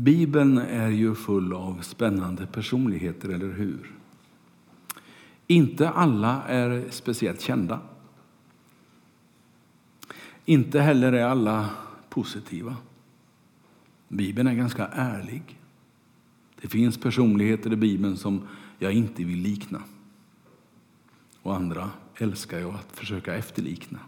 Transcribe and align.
Bibeln 0.00 0.58
är 0.58 0.88
ju 0.88 1.14
full 1.14 1.52
av 1.52 1.82
spännande 1.82 2.46
personligheter, 2.46 3.28
eller 3.28 3.52
hur? 3.52 3.92
Inte 5.46 5.90
alla 5.90 6.42
är 6.42 6.84
speciellt 6.90 7.40
kända. 7.40 7.80
Inte 10.44 10.80
heller 10.80 11.12
är 11.12 11.24
alla 11.24 11.70
positiva. 12.08 12.76
Bibeln 14.08 14.48
är 14.48 14.54
ganska 14.54 14.86
ärlig. 14.86 15.58
Det 16.60 16.68
finns 16.68 16.98
personligheter 16.98 17.72
i 17.72 17.76
Bibeln 17.76 18.16
som 18.16 18.48
jag 18.78 18.92
inte 18.92 19.24
vill 19.24 19.38
likna. 19.38 19.82
Och 21.42 21.56
andra 21.56 21.90
älskar 22.14 22.58
jag 22.58 22.74
att 22.74 22.96
försöka 22.96 23.34
efterlikna. 23.34 23.98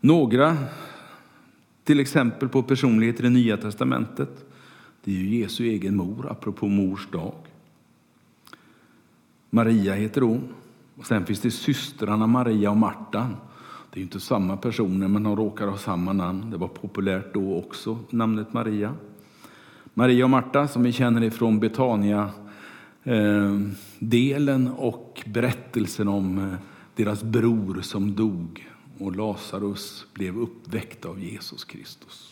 Några, 0.00 0.56
till 1.84 2.00
exempel 2.00 2.48
på 2.48 2.62
personligheter 2.62 3.24
i 3.24 3.30
Nya 3.30 3.56
testamentet, 3.56 4.44
det 5.04 5.10
är 5.10 5.14
ju 5.14 5.38
Jesu 5.38 5.64
egen 5.64 5.96
mor, 5.96 6.30
apropå 6.30 6.68
mors 6.68 7.08
dag. 7.10 7.34
Maria 9.50 9.94
heter 9.94 10.20
hon. 10.20 10.48
Och 10.96 11.06
sen 11.06 11.26
finns 11.26 11.40
det 11.40 11.50
systrarna 11.50 12.26
Maria 12.26 12.70
och 12.70 12.76
Marta. 12.76 13.28
Det 13.92 14.00
är 14.00 14.02
inte 14.02 14.20
samma 14.20 14.56
personer, 14.56 15.08
men 15.08 15.22
de 15.22 15.36
råkar 15.36 15.66
ha 15.66 15.76
samma 15.76 16.12
namn. 16.12 16.50
Det 16.50 16.56
var 16.56 16.68
populärt 16.68 17.34
då 17.34 17.56
också, 17.56 17.98
namnet 18.10 18.52
Maria. 18.52 18.94
Maria 19.94 20.24
och 20.24 20.30
Marta, 20.30 20.68
som 20.68 20.82
vi 20.82 20.92
känner 20.92 21.22
ifrån 21.22 21.60
Betania 21.60 22.30
eh, 23.04 23.58
delen 23.98 24.68
och 24.68 25.22
berättelsen 25.26 26.08
om 26.08 26.38
eh, 26.38 26.54
deras 26.94 27.22
bror 27.22 27.80
som 27.82 28.14
dog 28.14 28.68
och 29.00 29.16
Lazarus 29.16 30.06
blev 30.14 30.38
uppväckt 30.38 31.04
av 31.04 31.20
Jesus 31.20 31.64
Kristus. 31.64 32.30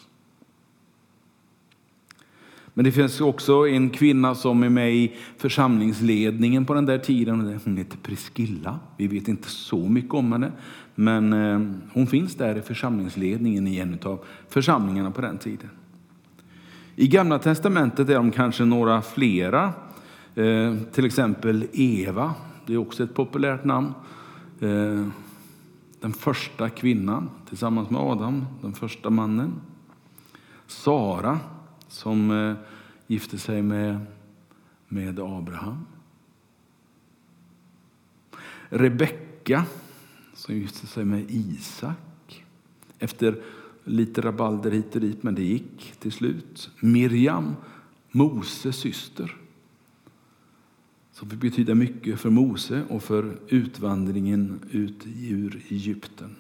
Men 2.75 2.85
det 2.85 2.93
finns 2.93 3.21
också 3.21 3.69
en 3.69 3.91
kvinna 3.91 4.35
som 4.35 4.63
är 4.63 4.69
med 4.69 4.95
i 4.95 5.17
församlingsledningen 5.37 6.65
på 6.65 6.75
den 6.75 6.87
där 6.87 6.99
tiden. 6.99 7.61
Hon 7.65 7.77
heter 7.77 7.97
Priskilla. 7.97 8.79
Vi 8.97 9.07
vet 9.07 9.29
inte 9.29 9.49
så 9.49 9.89
mycket 9.89 10.15
om 10.15 10.33
henne, 10.33 10.53
men 10.95 11.33
eh, 11.33 11.61
hon 11.93 12.07
finns 12.07 12.35
där 12.35 12.59
i 12.59 12.63
församlingsledningen 12.63 13.67
i 13.67 13.79
en 13.79 13.99
av 14.03 14.25
församlingarna 14.49 15.11
på 15.11 15.21
den 15.21 15.39
tiden. 15.39 15.71
I 16.97 17.09
Gamla 17.09 17.39
testamentet 17.39 18.09
är 18.09 18.15
de 18.15 18.31
kanske 18.31 18.65
några 18.65 19.03
flera. 19.03 19.73
Eh, 20.35 20.75
till 20.93 21.05
exempel 21.05 21.67
Eva, 21.73 22.35
det 22.67 22.73
är 22.73 22.79
också 22.79 23.05
ett 23.05 23.15
populärt 23.15 23.65
namn. 23.65 23.95
Eh, 24.61 25.07
den 26.01 26.13
första 26.13 26.71
kvinnan 26.71 27.31
tillsammans 27.49 27.91
med 27.91 28.01
Adam, 28.01 28.47
den 28.63 28.75
första 28.75 29.11
mannen. 29.11 29.61
Sara, 30.67 31.39
som 31.89 32.31
eh, 32.31 32.57
gifte 33.07 33.39
sig 33.39 33.63
med, 33.63 34.07
med 34.89 35.21
Abraham. 35.21 35.87
Rebecka, 38.69 39.65
som 40.35 40.55
gifte 40.55 40.87
sig 40.87 41.05
med 41.05 41.25
Isak. 41.29 42.45
Efter 42.99 43.43
lite 43.85 44.21
rabalder 44.21 44.71
hit 44.71 44.95
och 44.95 45.01
dit, 45.01 45.23
men 45.23 45.35
det 45.35 45.43
gick 45.43 45.95
till 45.99 46.13
slut. 46.13 46.71
Miriam, 46.81 47.57
Moses 48.11 48.77
syster, 48.77 49.37
som 51.19 51.31
fick 51.31 51.41
betyda 51.41 51.75
mycket 51.75 52.21
för 52.21 52.31
Mose 52.31 52.83
och 52.89 53.03
för 53.03 53.37
utvandringen 53.49 54.61
ut 54.71 55.07
ur 55.07 55.63
Egypten. 55.69 56.37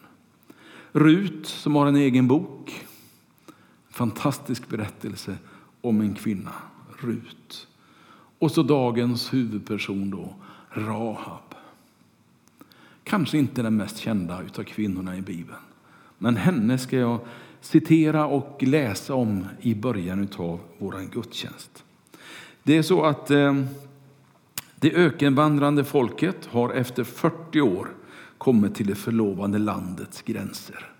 Rut, 0.92 1.46
som 1.46 1.74
har 1.74 1.86
en 1.86 1.96
egen 1.96 2.28
bok. 2.28 2.86
Fantastisk 3.90 4.68
berättelse 4.68 5.36
om 5.80 6.00
en 6.00 6.14
kvinna, 6.14 6.52
Rut. 6.98 7.66
Och 8.38 8.50
så 8.50 8.62
dagens 8.62 9.34
huvudperson 9.34 10.10
då, 10.10 10.34
Rahab. 10.70 11.54
Kanske 13.04 13.38
inte 13.38 13.62
den 13.62 13.76
mest 13.76 13.98
kända 13.98 14.36
av 14.58 14.64
kvinnorna 14.64 15.16
i 15.16 15.22
Bibeln. 15.22 15.60
Men 16.18 16.36
henne 16.36 16.78
ska 16.78 16.96
jag 16.96 17.20
citera 17.60 18.26
och 18.26 18.62
läsa 18.62 19.14
om 19.14 19.46
i 19.60 19.74
början 19.74 20.28
av 20.36 20.60
vår 20.78 21.10
gudstjänst. 21.12 21.84
Det 22.62 22.76
är 22.76 22.82
så 22.82 23.04
att 23.04 23.30
eh, 23.30 23.54
det 24.80 24.94
ökenvandrande 24.94 25.84
folket 25.84 26.46
har 26.46 26.70
efter 26.70 27.04
40 27.04 27.60
år 27.60 27.88
kommit 28.38 28.74
till 28.74 28.86
det 28.86 28.94
förlovade 28.94 29.58
landets 29.58 30.22
gränser. 30.22 30.92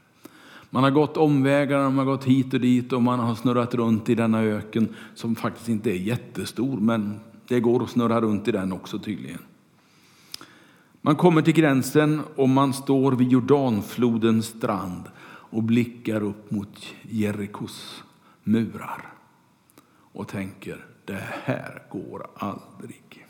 Man 0.70 0.82
har 0.82 0.90
gått 0.90 1.16
omvägar, 1.16 1.82
man 1.82 1.98
har 1.98 2.04
gått 2.04 2.24
hit 2.24 2.54
och 2.54 2.60
dit 2.60 2.92
och 2.92 3.02
man 3.02 3.18
har 3.18 3.34
snurrat 3.34 3.74
runt 3.74 4.08
i 4.08 4.14
denna 4.14 4.42
öken 4.42 4.94
som 5.14 5.34
faktiskt 5.34 5.68
inte 5.68 5.90
är 5.90 5.94
jättestor, 5.94 6.80
men 6.80 7.20
det 7.48 7.60
går 7.60 7.82
att 7.82 7.90
snurra 7.90 8.20
runt 8.20 8.48
i 8.48 8.52
den 8.52 8.72
också 8.72 8.98
tydligen. 8.98 9.42
Man 11.00 11.16
kommer 11.16 11.42
till 11.42 11.54
gränsen 11.54 12.22
och 12.36 12.48
man 12.48 12.72
står 12.72 13.12
vid 13.12 13.32
Jordanflodens 13.32 14.46
strand 14.46 15.02
och 15.50 15.62
blickar 15.62 16.22
upp 16.22 16.50
mot 16.50 16.86
Jerikos 17.02 18.04
murar 18.44 19.12
och 20.12 20.28
tänker, 20.28 20.86
det 21.04 21.22
här 21.44 21.82
går 21.90 22.26
aldrig. 22.36 23.27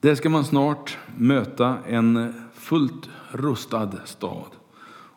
Där 0.00 0.14
ska 0.14 0.28
man 0.28 0.44
snart 0.44 0.98
möta 1.16 1.78
en 1.86 2.34
fullt 2.54 3.08
rustad 3.30 3.92
stad. 4.04 4.50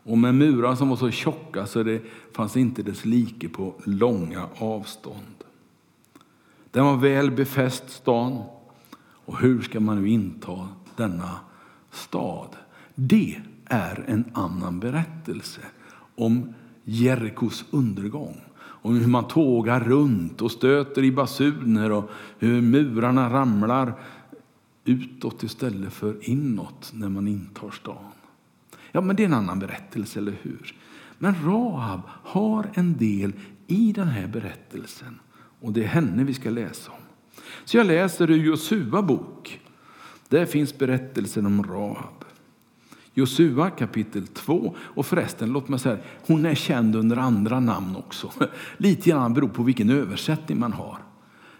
Och 0.05 0.17
med 0.17 0.35
murar 0.35 0.75
som 0.75 0.89
var 0.89 0.95
så 0.95 1.11
tjocka 1.11 1.65
så 1.65 1.83
det 1.83 2.01
fanns 2.31 2.57
inte 2.57 2.83
dess 2.83 3.05
like 3.05 3.49
på 3.49 3.73
långa 3.83 4.47
avstånd. 4.57 5.43
Den 6.71 6.85
var 6.85 6.97
väl 6.97 7.31
befäst 7.31 7.89
stan. 7.89 8.43
Och 9.25 9.39
hur 9.39 9.61
ska 9.61 9.79
man 9.79 10.01
nu 10.01 10.09
inta 10.09 10.67
denna 10.95 11.31
stad? 11.91 12.49
Det 12.95 13.41
är 13.65 14.05
en 14.07 14.25
annan 14.33 14.79
berättelse 14.79 15.61
om 16.15 16.53
Jerikos 16.83 17.65
undergång. 17.71 18.41
Om 18.57 18.95
hur 18.95 19.07
man 19.07 19.27
tågar 19.27 19.79
runt 19.79 20.41
och 20.41 20.51
stöter 20.51 21.03
i 21.03 21.11
basuner 21.11 21.91
och 21.91 22.09
hur 22.39 22.61
murarna 22.61 23.29
ramlar 23.29 23.93
utåt 24.85 25.43
istället 25.43 25.93
för 25.93 26.29
inåt 26.29 26.91
när 26.93 27.09
man 27.09 27.27
intar 27.27 27.71
stan. 27.71 28.11
Ja, 28.91 29.01
men 29.01 29.15
det 29.15 29.23
är 29.23 29.27
en 29.27 29.33
annan 29.33 29.59
berättelse, 29.59 30.19
eller 30.19 30.35
hur? 30.41 30.75
Men 31.17 31.35
Rahab 31.45 32.01
har 32.07 32.71
en 32.73 32.97
del 32.97 33.33
i 33.67 33.91
den 33.91 34.07
här 34.07 34.27
berättelsen 34.27 35.19
och 35.59 35.73
det 35.73 35.83
är 35.83 35.87
henne 35.87 36.23
vi 36.23 36.33
ska 36.33 36.49
läsa 36.49 36.91
om. 36.91 36.97
Så 37.65 37.77
jag 37.77 37.87
läser 37.87 38.31
ur 38.31 38.43
Josua 38.43 39.01
bok. 39.01 39.59
Där 40.29 40.45
finns 40.45 40.77
berättelsen 40.77 41.45
om 41.45 41.63
Rahab. 41.63 42.25
Josua 43.13 43.69
kapitel 43.69 44.27
2. 44.27 44.75
Och 44.77 45.05
förresten, 45.05 45.51
låt 45.51 45.69
mig 45.69 45.79
säga, 45.79 45.97
hon 46.27 46.45
är 46.45 46.55
känd 46.55 46.95
under 46.95 47.17
andra 47.17 47.59
namn 47.59 47.95
också. 47.95 48.31
Lite 48.77 49.09
grann 49.09 49.33
beror 49.33 49.47
på 49.47 49.63
vilken 49.63 49.89
översättning 49.89 50.59
man 50.59 50.73
har. 50.73 50.97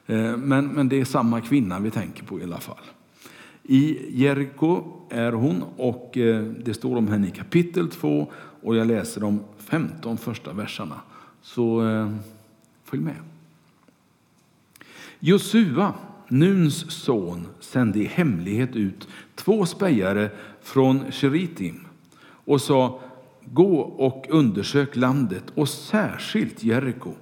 Eh, 0.05 0.37
men, 0.37 0.67
men 0.67 0.89
det 0.89 1.01
är 1.01 1.05
samma 1.05 1.41
kvinna 1.41 1.79
vi 1.79 1.91
tänker 1.91 2.23
på 2.23 2.39
i 2.39 2.43
alla 2.43 2.59
fall. 2.59 2.83
I 3.63 4.09
Jeriko 4.21 4.83
är 5.09 5.31
hon 5.31 5.63
och 5.77 6.17
eh, 6.17 6.43
det 6.43 6.73
står 6.73 6.97
om 6.97 7.07
henne 7.07 7.27
i 7.27 7.31
kapitel 7.31 7.89
2 7.89 8.31
och 8.61 8.75
jag 8.75 8.87
läser 8.87 9.21
de 9.21 9.43
15 9.57 10.17
första 10.17 10.53
verserna. 10.53 11.01
Så 11.41 11.87
eh, 11.87 12.15
följ 12.83 13.01
med. 13.03 13.15
Josua, 15.19 15.93
Nuns 16.27 16.91
son, 16.91 17.47
sände 17.59 17.99
i 17.99 18.05
hemlighet 18.05 18.75
ut 18.75 19.07
två 19.35 19.65
spejare 19.65 20.29
från 20.61 21.11
Sheritim 21.11 21.87
och 22.23 22.61
sa 22.61 22.99
gå 23.45 23.79
och 23.79 24.25
undersök 24.29 24.95
landet 24.95 25.43
och 25.55 25.69
särskilt 25.69 26.63
Jeriko. 26.63 27.13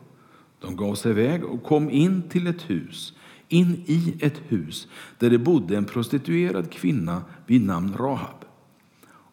De 0.60 0.76
gav 0.76 0.96
sig 0.96 1.12
iväg 1.12 1.46
och 1.46 1.64
kom 1.64 1.90
in 1.90 2.22
till 2.30 2.48
ett 2.48 2.70
hus 2.70 3.14
in 3.52 3.84
i 3.86 4.16
ett 4.20 4.42
hus 4.48 4.88
där 5.18 5.30
det 5.30 5.38
bodde 5.38 5.78
en 5.78 5.86
prostituerad 5.86 6.72
kvinna 6.72 7.22
vid 7.46 7.66
namn 7.66 7.94
Rahab. 7.98 8.46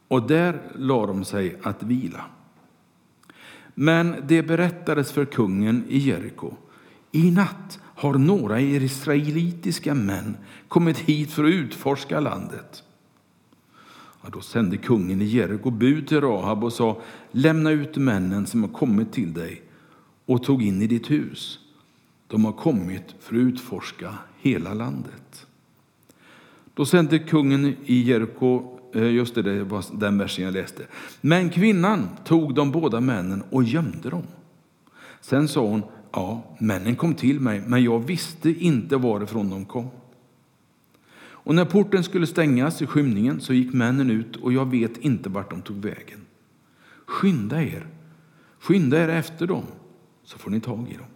Och 0.09 0.27
där 0.27 0.63
la 0.75 1.07
de 1.07 1.25
sig 1.25 1.59
att 1.63 1.83
vila. 1.83 2.25
Men 3.75 4.15
det 4.29 4.43
berättades 4.43 5.13
för 5.13 5.25
kungen 5.25 5.85
i 5.89 5.99
Jeriko. 5.99 6.53
I 7.13 7.31
natt 7.31 7.81
har 7.85 8.15
några 8.15 8.61
israelitiska 8.61 9.95
män 9.95 10.37
kommit 10.69 10.99
hit 10.99 11.31
för 11.31 11.45
att 11.45 11.51
utforska 11.51 12.21
landet. 12.21 12.83
Ja, 14.23 14.29
då 14.33 14.41
sände 14.41 14.77
kungen 14.77 15.23
i 15.23 15.25
Jeriko 15.25 15.71
bud 15.71 16.09
till 16.09 16.21
Rahab 16.21 16.65
och 16.65 16.73
sa 16.73 17.01
lämna 17.31 17.71
ut 17.71 17.97
männen 17.97 18.47
som 18.47 18.63
har 18.63 18.71
kommit 18.71 19.13
till 19.13 19.33
dig 19.35 19.63
och 20.27 20.43
tog 20.43 20.63
in 20.63 20.83
i 20.83 20.87
ditt 20.87 21.11
hus. 21.11 21.59
De 22.29 22.45
har 22.45 22.53
kommit 22.53 23.15
för 23.21 23.35
att 23.35 23.41
utforska 23.41 24.15
hela 24.41 24.75
landet. 24.75 25.47
Då 26.75 26.87
sände 26.87 27.19
kungen 27.19 27.77
i 27.85 28.03
Jeriko 28.03 28.79
eh, 28.95 29.11
just 29.11 29.35
det, 29.35 29.43
det 29.43 29.65
var 29.65 29.85
den 29.93 30.19
versen 30.19 30.45
jag 30.45 30.55
läste. 30.55 30.83
Men 31.21 31.51
kvinnan 31.51 32.09
tog 32.25 32.55
de 32.55 32.73
båda 32.73 33.01
männen 33.01 33.43
och 33.51 33.65
gömde 33.65 34.11
dem. 34.11 34.27
Sen 35.21 35.49
sa 35.49 35.67
hon, 35.67 35.83
ja, 36.13 36.57
männen 36.61 36.97
kom 36.97 37.15
till 37.15 37.41
mig, 37.41 37.63
men 37.67 37.85
jag 37.85 37.99
visste 38.07 38.51
inte 38.51 38.97
varifrån 38.97 39.51
de 39.51 39.65
kom. 39.65 39.89
Och 41.21 41.55
när 41.55 41.65
porten 41.65 42.05
skulle 42.05 42.27
stängas 42.27 42.83
i 42.83 42.87
skymningen 42.87 43.41
så 43.41 43.55
gick 43.55 43.73
männen 43.73 44.11
ut 44.11 44.37
och 44.37 44.53
jag 44.53 44.71
vet 44.71 44.97
inte 44.97 45.29
vart 45.29 45.51
de 45.51 45.63
tog 45.63 45.77
vägen. 45.77 46.21
Skynda 47.07 47.63
er, 47.63 47.87
skynda 48.61 49.05
er 49.05 49.09
efter 49.09 49.47
dem 49.47 49.65
så 50.25 50.39
får 50.39 50.51
ni 50.51 50.61
tag 50.61 50.89
i 50.91 50.95
dem. 50.97 51.07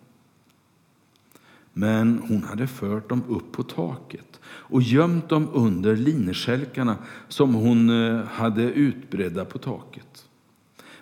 Men 1.73 2.23
hon 2.29 2.45
hade 2.45 2.67
fört 2.67 3.09
dem 3.09 3.23
upp 3.29 3.53
på 3.53 3.63
taket 3.63 4.41
och 4.45 4.83
gömt 4.83 5.29
dem 5.29 5.49
under 5.53 5.97
lineskälkarna 5.97 6.97
som 7.29 7.55
hon 7.55 7.91
eh, 7.91 8.25
hade 8.25 8.63
utbredda 8.63 9.45
på 9.45 9.59
taket. 9.59 10.29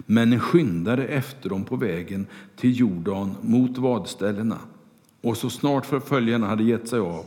Männen 0.06 0.40
skyndade 0.40 1.04
efter 1.06 1.48
dem 1.48 1.64
på 1.64 1.76
vägen 1.76 2.26
till 2.56 2.80
Jordan 2.80 3.34
mot 3.40 3.78
vadställena 3.78 4.58
och 5.20 5.36
så 5.36 5.50
snart 5.50 5.86
förföljarna 5.86 6.46
hade 6.46 6.64
gett 6.64 6.88
sig 6.88 6.98
av 6.98 7.24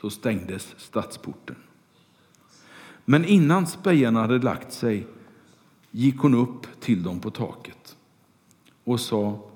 så 0.00 0.10
stängdes 0.10 0.74
stadsporten. 0.76 1.56
Men 3.04 3.24
innan 3.24 3.66
spejarna 3.66 4.20
hade 4.20 4.38
lagt 4.38 4.72
sig 4.72 5.06
gick 5.90 6.18
hon 6.18 6.34
upp 6.34 6.80
till 6.80 7.02
dem 7.02 7.20
på 7.20 7.30
taket 7.30 7.96
och 8.84 9.00
sa 9.00 9.50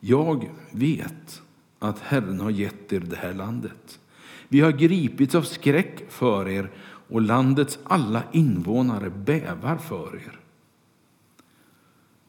Jag 0.00 0.50
vet 0.70 1.42
att 1.80 1.98
Herren 1.98 2.40
har 2.40 2.50
gett 2.50 2.92
er 2.92 3.00
det 3.00 3.16
här 3.16 3.34
landet. 3.34 4.00
Vi 4.48 4.60
har 4.60 4.72
gripits 4.72 5.34
av 5.34 5.42
skräck 5.42 6.10
för 6.10 6.48
er 6.48 6.70
och 7.08 7.20
landets 7.20 7.78
alla 7.84 8.22
invånare 8.32 9.10
bävar 9.10 9.76
för 9.76 10.16
er. 10.16 10.40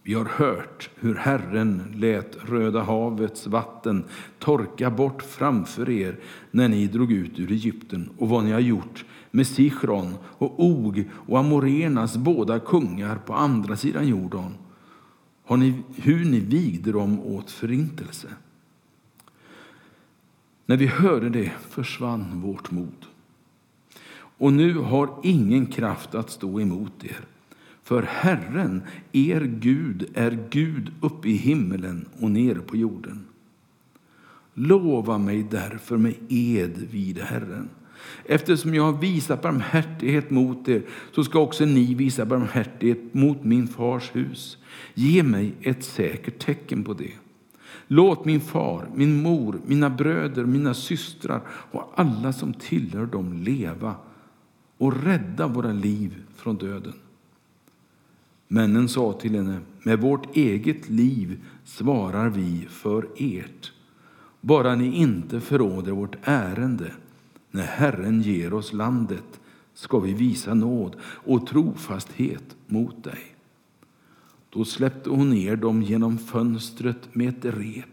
Vi 0.04 0.14
har 0.14 0.26
hört 0.26 0.90
hur 0.96 1.16
Herren 1.16 1.94
lät 1.96 2.38
Röda 2.50 2.82
havets 2.82 3.48
vatten 3.48 4.04
torka 4.40 4.92
bort 4.92 5.22
framför 5.22 5.90
er 5.90 6.20
när 6.52 6.68
ni 6.68 6.88
drog 6.88 7.12
ut 7.12 7.40
ur 7.40 7.52
Egypten 7.52 8.10
och 8.18 8.30
vad 8.30 8.44
ni 8.44 8.52
har 8.52 8.60
gjort 8.60 9.06
med 9.32 9.48
Sichron 9.48 10.16
och 10.24 10.60
Og 10.60 11.04
och 11.12 11.40
Amorenas 11.40 12.18
båda 12.18 12.60
kungar 12.60 13.16
på 13.16 13.34
andra 13.34 13.76
sidan 13.76 14.08
Jordan, 14.08 14.54
har 15.46 15.58
ni, 15.58 15.84
hur 15.96 16.26
ni 16.26 16.40
vigde 16.40 16.92
dem 16.92 17.20
åt 17.20 17.52
förintelse. 17.52 18.28
När 20.72 20.78
vi 20.78 20.88
hörde 20.88 21.30
det 21.30 21.52
försvann 21.70 22.42
vårt 22.42 22.72
mod. 22.72 23.06
Och 24.14 24.54
nu 24.54 24.74
har 24.74 25.10
ingen 25.24 25.66
kraft 25.66 26.16
att 26.16 26.30
stå 26.30 26.62
emot 26.62 27.04
er. 27.04 27.20
För 27.84 28.02
Herren, 28.02 28.82
er 29.12 29.42
Gud, 29.42 30.10
är 30.14 30.48
Gud 30.50 30.92
uppe 31.02 31.30
i 31.30 31.34
himmelen 31.34 32.10
och 32.20 32.32
nere 32.32 32.60
på 32.60 32.78
jorden. 32.78 33.26
Lova 34.54 35.18
mig 35.18 35.48
därför 35.52 35.98
med 35.98 36.14
ed 36.30 36.88
vid 36.92 37.20
Herren. 37.20 37.70
Eftersom 38.26 38.76
jag 38.76 38.84
har 38.84 39.02
visat 39.02 39.42
barmhärtighet 39.42 40.30
mot 40.30 40.70
er 40.70 40.82
så 41.12 41.24
ska 41.24 41.40
också 41.40 41.66
ni 41.66 41.94
visa 41.94 42.26
barmhärtighet 42.26 43.14
mot 43.14 43.44
min 43.44 43.68
fars 43.68 44.16
hus. 44.16 44.58
Ge 44.94 45.24
mig 45.24 45.54
ett 45.62 45.84
säkert 45.84 46.40
tecken 46.40 46.84
på 46.84 46.94
det. 46.94 47.12
Låt 47.94 48.26
min 48.26 48.42
far, 48.42 48.90
min 48.96 49.22
mor, 49.22 49.60
mina 49.66 49.90
bröder, 49.90 50.46
mina 50.46 50.74
systrar 50.74 51.42
och 51.48 51.92
alla 51.96 52.34
som 52.34 52.54
tillhör 52.54 53.06
dem 53.06 53.34
leva 53.34 53.96
och 54.78 55.04
rädda 55.04 55.48
våra 55.48 55.72
liv 55.72 56.24
från 56.36 56.58
döden. 56.58 56.94
Männen 58.48 58.90
sa 58.90 59.14
till 59.14 59.36
henne, 59.36 59.60
med 59.84 60.02
vårt 60.02 60.36
eget 60.36 60.90
liv 60.90 61.44
svarar 61.66 62.30
vi 62.30 62.68
för 62.70 63.08
ert, 63.18 63.72
bara 64.42 64.76
ni 64.76 64.96
inte 64.96 65.40
förråder 65.40 65.92
vårt 65.92 66.16
ärende. 66.24 66.94
När 67.52 67.66
Herren 67.66 68.22
ger 68.22 68.54
oss 68.54 68.74
landet 68.74 69.40
ska 69.74 70.00
vi 70.00 70.14
visa 70.14 70.54
nåd 70.54 70.96
och 71.04 71.48
trofasthet 71.48 72.56
mot 72.68 73.04
dig. 73.04 73.36
Då 74.54 74.66
släppte 74.66 75.10
hon 75.10 75.30
ner 75.30 75.56
dem 75.56 75.82
genom 75.82 76.18
fönstret 76.18 77.16
med 77.16 77.30
ett 77.30 77.56
rep. 77.56 77.86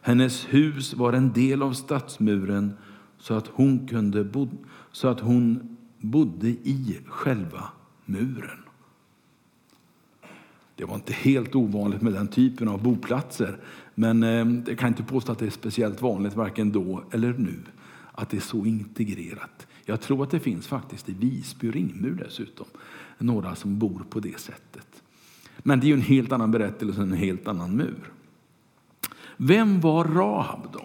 Hennes 0.00 0.44
hus 0.44 0.94
var 0.94 1.12
en 1.12 1.32
del 1.32 1.62
av 1.62 1.72
stadsmuren 1.72 2.72
så 3.18 3.34
att 3.34 3.46
hon, 3.46 3.88
kunde 3.88 4.24
bo, 4.24 4.48
så 4.92 5.08
att 5.08 5.20
hon 5.20 5.76
bodde 5.98 6.48
i 6.48 6.98
själva 7.06 7.64
muren. 8.04 8.58
Det 10.74 10.84
var 10.84 10.94
inte 10.94 11.12
helt 11.12 11.54
ovanligt 11.54 12.02
med 12.02 12.12
den 12.12 12.28
typen 12.28 12.68
av 12.68 12.82
boplatser, 12.82 13.58
men 13.94 14.22
eh, 14.22 14.46
det 14.46 14.76
kan 14.76 14.88
inte 14.88 15.02
påstå 15.02 15.32
att 15.32 15.38
det 15.38 15.46
är 15.46 15.50
speciellt 15.50 16.02
vanligt 16.02 16.34
varken 16.34 16.72
då 16.72 17.04
eller 17.10 17.32
nu 17.32 17.58
att 18.12 18.30
det 18.30 18.36
är 18.36 18.40
så 18.40 18.64
integrerat. 18.64 19.66
Jag 19.84 20.00
tror 20.00 20.22
att 20.22 20.30
det 20.30 20.40
finns 20.40 20.66
faktiskt 20.66 21.08
i 21.08 21.12
Visby 21.12 21.70
Ringmur 21.70 22.22
dessutom, 22.24 22.66
några 23.18 23.54
som 23.54 23.78
bor 23.78 24.02
på 24.10 24.20
det 24.20 24.40
sättet. 24.40 24.85
Men 25.66 25.80
det 25.80 25.86
är 25.86 25.88
ju 25.88 25.94
en 25.94 26.00
helt 26.00 26.32
annan 26.32 26.50
berättelse, 26.50 27.02
en 27.02 27.12
helt 27.12 27.48
annan 27.48 27.76
mur. 27.76 28.12
Vem 29.36 29.80
var 29.80 30.04
Rahab 30.04 30.60
då? 30.72 30.84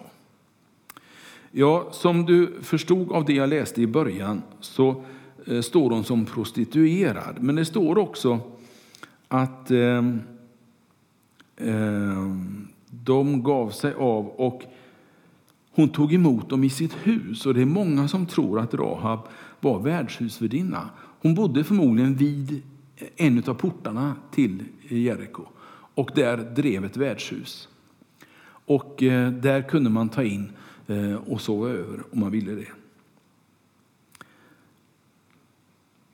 Ja, 1.50 1.88
som 1.92 2.26
du 2.26 2.52
förstod 2.62 3.12
av 3.12 3.24
det 3.24 3.32
jag 3.32 3.48
läste 3.48 3.82
i 3.82 3.86
början 3.86 4.42
så 4.60 5.04
eh, 5.46 5.60
står 5.60 5.90
hon 5.90 6.04
som 6.04 6.24
prostituerad. 6.24 7.36
Men 7.40 7.54
det 7.54 7.64
står 7.64 7.98
också 7.98 8.40
att 9.28 9.70
eh, 9.70 10.04
eh, 11.56 12.36
de 12.90 13.42
gav 13.42 13.70
sig 13.70 13.94
av 13.94 14.28
och 14.28 14.62
hon 15.74 15.88
tog 15.88 16.14
emot 16.14 16.50
dem 16.50 16.64
i 16.64 16.70
sitt 16.70 16.94
hus. 17.02 17.46
Och 17.46 17.54
Det 17.54 17.62
är 17.62 17.66
många 17.66 18.08
som 18.08 18.26
tror 18.26 18.60
att 18.60 18.74
Rahab 18.74 19.20
var 19.60 19.80
värdshusvärdinna. 19.80 20.90
Hon 21.20 21.34
bodde 21.34 21.64
förmodligen 21.64 22.14
vid 22.14 22.62
en 23.16 23.42
av 23.46 23.54
portarna 23.54 24.16
till 24.30 24.64
Jeriko 24.88 25.44
och 25.94 26.10
där 26.14 26.36
drev 26.36 26.84
ett 26.84 26.96
värdshus. 26.96 27.68
Och 28.66 29.02
eh, 29.02 29.30
där 29.30 29.62
kunde 29.62 29.90
man 29.90 30.08
ta 30.08 30.22
in 30.22 30.52
eh, 30.86 31.14
och 31.14 31.40
sova 31.40 31.68
över 31.68 32.02
om 32.12 32.20
man 32.20 32.30
ville 32.30 32.52
det. 32.52 32.68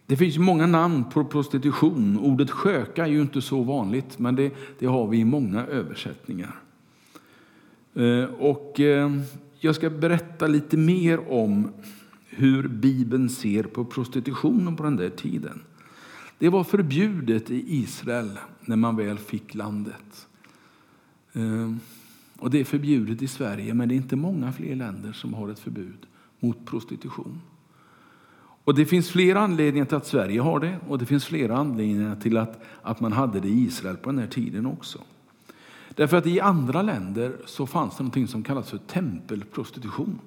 Det 0.06 0.16
finns 0.16 0.38
många 0.38 0.66
namn 0.66 1.04
på 1.04 1.24
prostitution. 1.24 2.18
Ordet 2.18 2.50
sköka 2.50 3.06
är 3.06 3.10
ju 3.10 3.20
inte 3.20 3.42
så 3.42 3.62
vanligt, 3.62 4.18
men 4.18 4.36
det, 4.36 4.52
det 4.78 4.86
har 4.86 5.06
vi 5.06 5.18
i 5.18 5.24
många 5.24 5.66
översättningar. 5.66 6.54
Eh, 7.94 8.24
och 8.24 8.80
jag 9.60 9.74
ska 9.74 9.90
berätta 9.90 10.46
lite 10.46 10.76
mer 10.76 11.32
om 11.32 11.72
hur 12.28 12.68
Bibeln 12.68 13.28
ser 13.28 13.62
på 13.62 13.84
prostitutionen 13.84 14.76
på 14.76 14.82
den 14.82 14.96
där 14.96 15.10
tiden. 15.10 15.60
Det 16.38 16.48
var 16.48 16.64
förbjudet 16.64 17.50
i 17.50 17.76
Israel 17.76 18.38
när 18.60 18.76
man 18.76 18.96
väl 18.96 19.18
fick 19.18 19.54
landet. 19.54 20.28
Ehm, 21.32 21.80
och 22.38 22.50
Det 22.50 22.60
är 22.60 22.64
förbjudet 22.64 23.22
i 23.22 23.28
Sverige, 23.28 23.74
men 23.74 23.88
det 23.88 23.94
är 23.94 23.96
inte 23.96 24.16
många 24.16 24.52
fler 24.52 24.76
länder 24.76 25.12
som 25.12 25.34
har 25.34 25.48
ett 25.48 25.58
förbud 25.58 26.06
mot 26.40 26.66
prostitution. 26.66 27.40
Och 28.64 28.74
Det 28.74 28.86
finns 28.86 29.10
flera 29.10 29.40
anledningar 29.40 29.86
till 29.86 29.96
att 29.96 30.06
Sverige 30.06 30.40
har 30.40 30.60
det 30.60 30.78
och 30.88 30.98
det 30.98 31.06
finns 31.06 31.24
flera 31.24 31.56
anledningar 31.56 32.16
till 32.16 32.36
att, 32.36 32.60
att 32.82 33.00
man 33.00 33.12
hade 33.12 33.40
det 33.40 33.48
i 33.48 33.64
Israel 33.64 33.96
på 33.96 34.10
den 34.10 34.18
här 34.18 34.26
tiden 34.26 34.66
också. 34.66 34.98
Därför 35.94 36.16
att 36.16 36.26
i 36.26 36.40
andra 36.40 36.82
länder 36.82 37.36
så 37.46 37.66
fanns 37.66 37.96
det 37.96 38.04
något 38.04 38.30
som 38.30 38.42
kallas 38.42 38.70
för 38.70 38.78
tempelprostitution. 38.78 40.18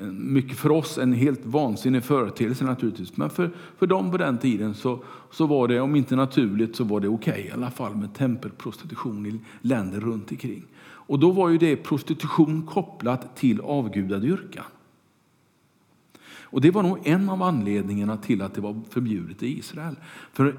Eh, 0.00 0.06
mycket 0.06 0.58
för 0.58 0.70
oss 0.70 0.98
en 0.98 1.12
helt 1.12 1.46
vansinnig 1.46 2.04
företeelse 2.04 2.64
naturligtvis. 2.64 3.16
Men 3.16 3.30
för, 3.30 3.50
för 3.78 3.86
dem 3.86 4.10
på 4.10 4.16
den 4.16 4.38
tiden 4.38 4.74
så, 4.74 5.04
så 5.30 5.46
var 5.46 5.68
det, 5.68 5.80
om 5.80 5.96
inte 5.96 6.16
naturligt, 6.16 6.76
så 6.76 6.84
var 6.84 7.00
det 7.00 7.08
okej 7.08 7.32
okay, 7.32 7.44
i 7.44 7.50
alla 7.50 7.70
fall 7.70 7.96
med 7.96 8.14
tempelprostitution 8.14 9.26
i 9.26 9.40
länder 9.60 10.00
runt 10.00 10.30
omkring. 10.30 10.64
Och 10.78 11.18
då 11.18 11.30
var 11.30 11.48
ju 11.48 11.58
det 11.58 11.76
prostitution 11.76 12.66
kopplat 12.66 13.36
till 13.36 13.60
avgudadyrkan. 13.60 14.64
Och 16.40 16.60
det 16.60 16.70
var 16.70 16.82
nog 16.82 16.98
en 17.04 17.28
av 17.28 17.42
anledningarna 17.42 18.16
till 18.16 18.42
att 18.42 18.54
det 18.54 18.60
var 18.60 18.80
förbjudet 18.90 19.42
i 19.42 19.58
Israel. 19.58 19.96
För 20.32 20.56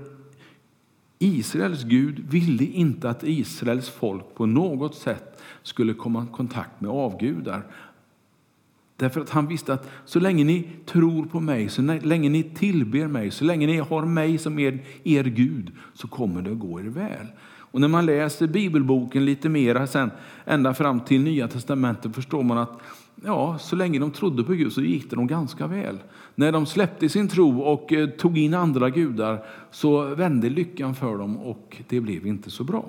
Israels 1.19 1.83
Gud 1.83 2.19
ville 2.29 2.65
inte 2.65 3.09
att 3.09 3.23
Israels 3.23 3.89
folk 3.89 4.35
på 4.35 4.45
något 4.45 4.95
sätt 4.95 5.41
skulle 5.63 5.93
komma 5.93 6.23
i 6.23 6.35
kontakt 6.35 6.81
med 6.81 6.91
avgudar. 6.91 7.63
Därför 8.97 9.21
att 9.21 9.29
han 9.29 9.47
visste 9.47 9.73
att 9.73 9.89
så 10.05 10.19
länge 10.19 10.43
ni 10.43 10.67
tror 10.85 11.25
på 11.25 11.39
mig, 11.39 11.69
så 11.69 11.81
länge 11.81 12.29
ni 12.29 12.43
tillber 12.43 13.07
mig, 13.07 13.31
så 13.31 13.43
länge 13.43 13.67
ni 13.67 13.77
har 13.77 14.05
mig 14.05 14.37
som 14.37 14.59
er, 14.59 14.79
er 15.03 15.23
Gud, 15.23 15.71
så 15.93 16.07
kommer 16.07 16.41
det 16.41 16.51
att 16.51 16.59
gå 16.59 16.79
er 16.79 16.83
väl. 16.83 17.27
Och 17.71 17.81
när 17.81 17.87
man 17.87 18.05
läser 18.05 18.47
bibelboken 18.47 19.25
lite 19.25 19.49
mera 19.49 19.87
sen, 19.87 20.11
ända 20.45 20.73
fram 20.73 20.99
till 20.99 21.21
Nya 21.21 21.47
Testamentet, 21.47 22.15
förstår 22.15 22.43
man 22.43 22.57
att 22.57 22.81
ja, 23.25 23.57
så 23.59 23.75
länge 23.75 23.99
de 23.99 24.11
trodde 24.11 24.43
på 24.43 24.53
Gud 24.53 24.73
så 24.73 24.81
gick 24.81 25.09
det 25.09 25.15
dem 25.15 25.27
ganska 25.27 25.67
väl. 25.67 25.97
När 26.35 26.51
de 26.51 26.65
släppte 26.65 27.09
sin 27.09 27.27
tro 27.27 27.61
och 27.61 27.93
eh, 27.93 28.09
tog 28.09 28.37
in 28.37 28.53
andra 28.53 28.89
gudar 28.89 29.43
så 29.71 30.15
vände 30.15 30.49
lyckan 30.49 30.95
för 30.95 31.17
dem 31.17 31.37
och 31.37 31.77
det 31.89 32.01
blev 32.01 32.27
inte 32.27 32.51
så 32.51 32.63
bra. 32.63 32.85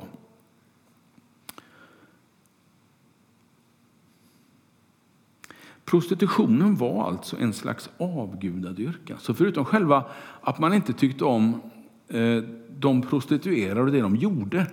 Prostitutionen 5.89 6.77
var 6.77 7.09
alltså 7.09 7.37
en 7.37 7.53
slags 7.53 7.91
avgudadyrkan. 7.99 9.19
Så 9.21 9.35
förutom 9.35 9.65
själva 9.65 10.05
att 10.41 10.59
man 10.59 10.75
inte 10.75 10.93
tyckte 10.93 11.25
om 11.25 11.61
eh, 12.09 12.43
de 12.79 13.03
prostituerade 13.03 13.81
och 13.81 13.93
det 13.93 14.01
de 14.01 14.17
gjorde 14.17 14.67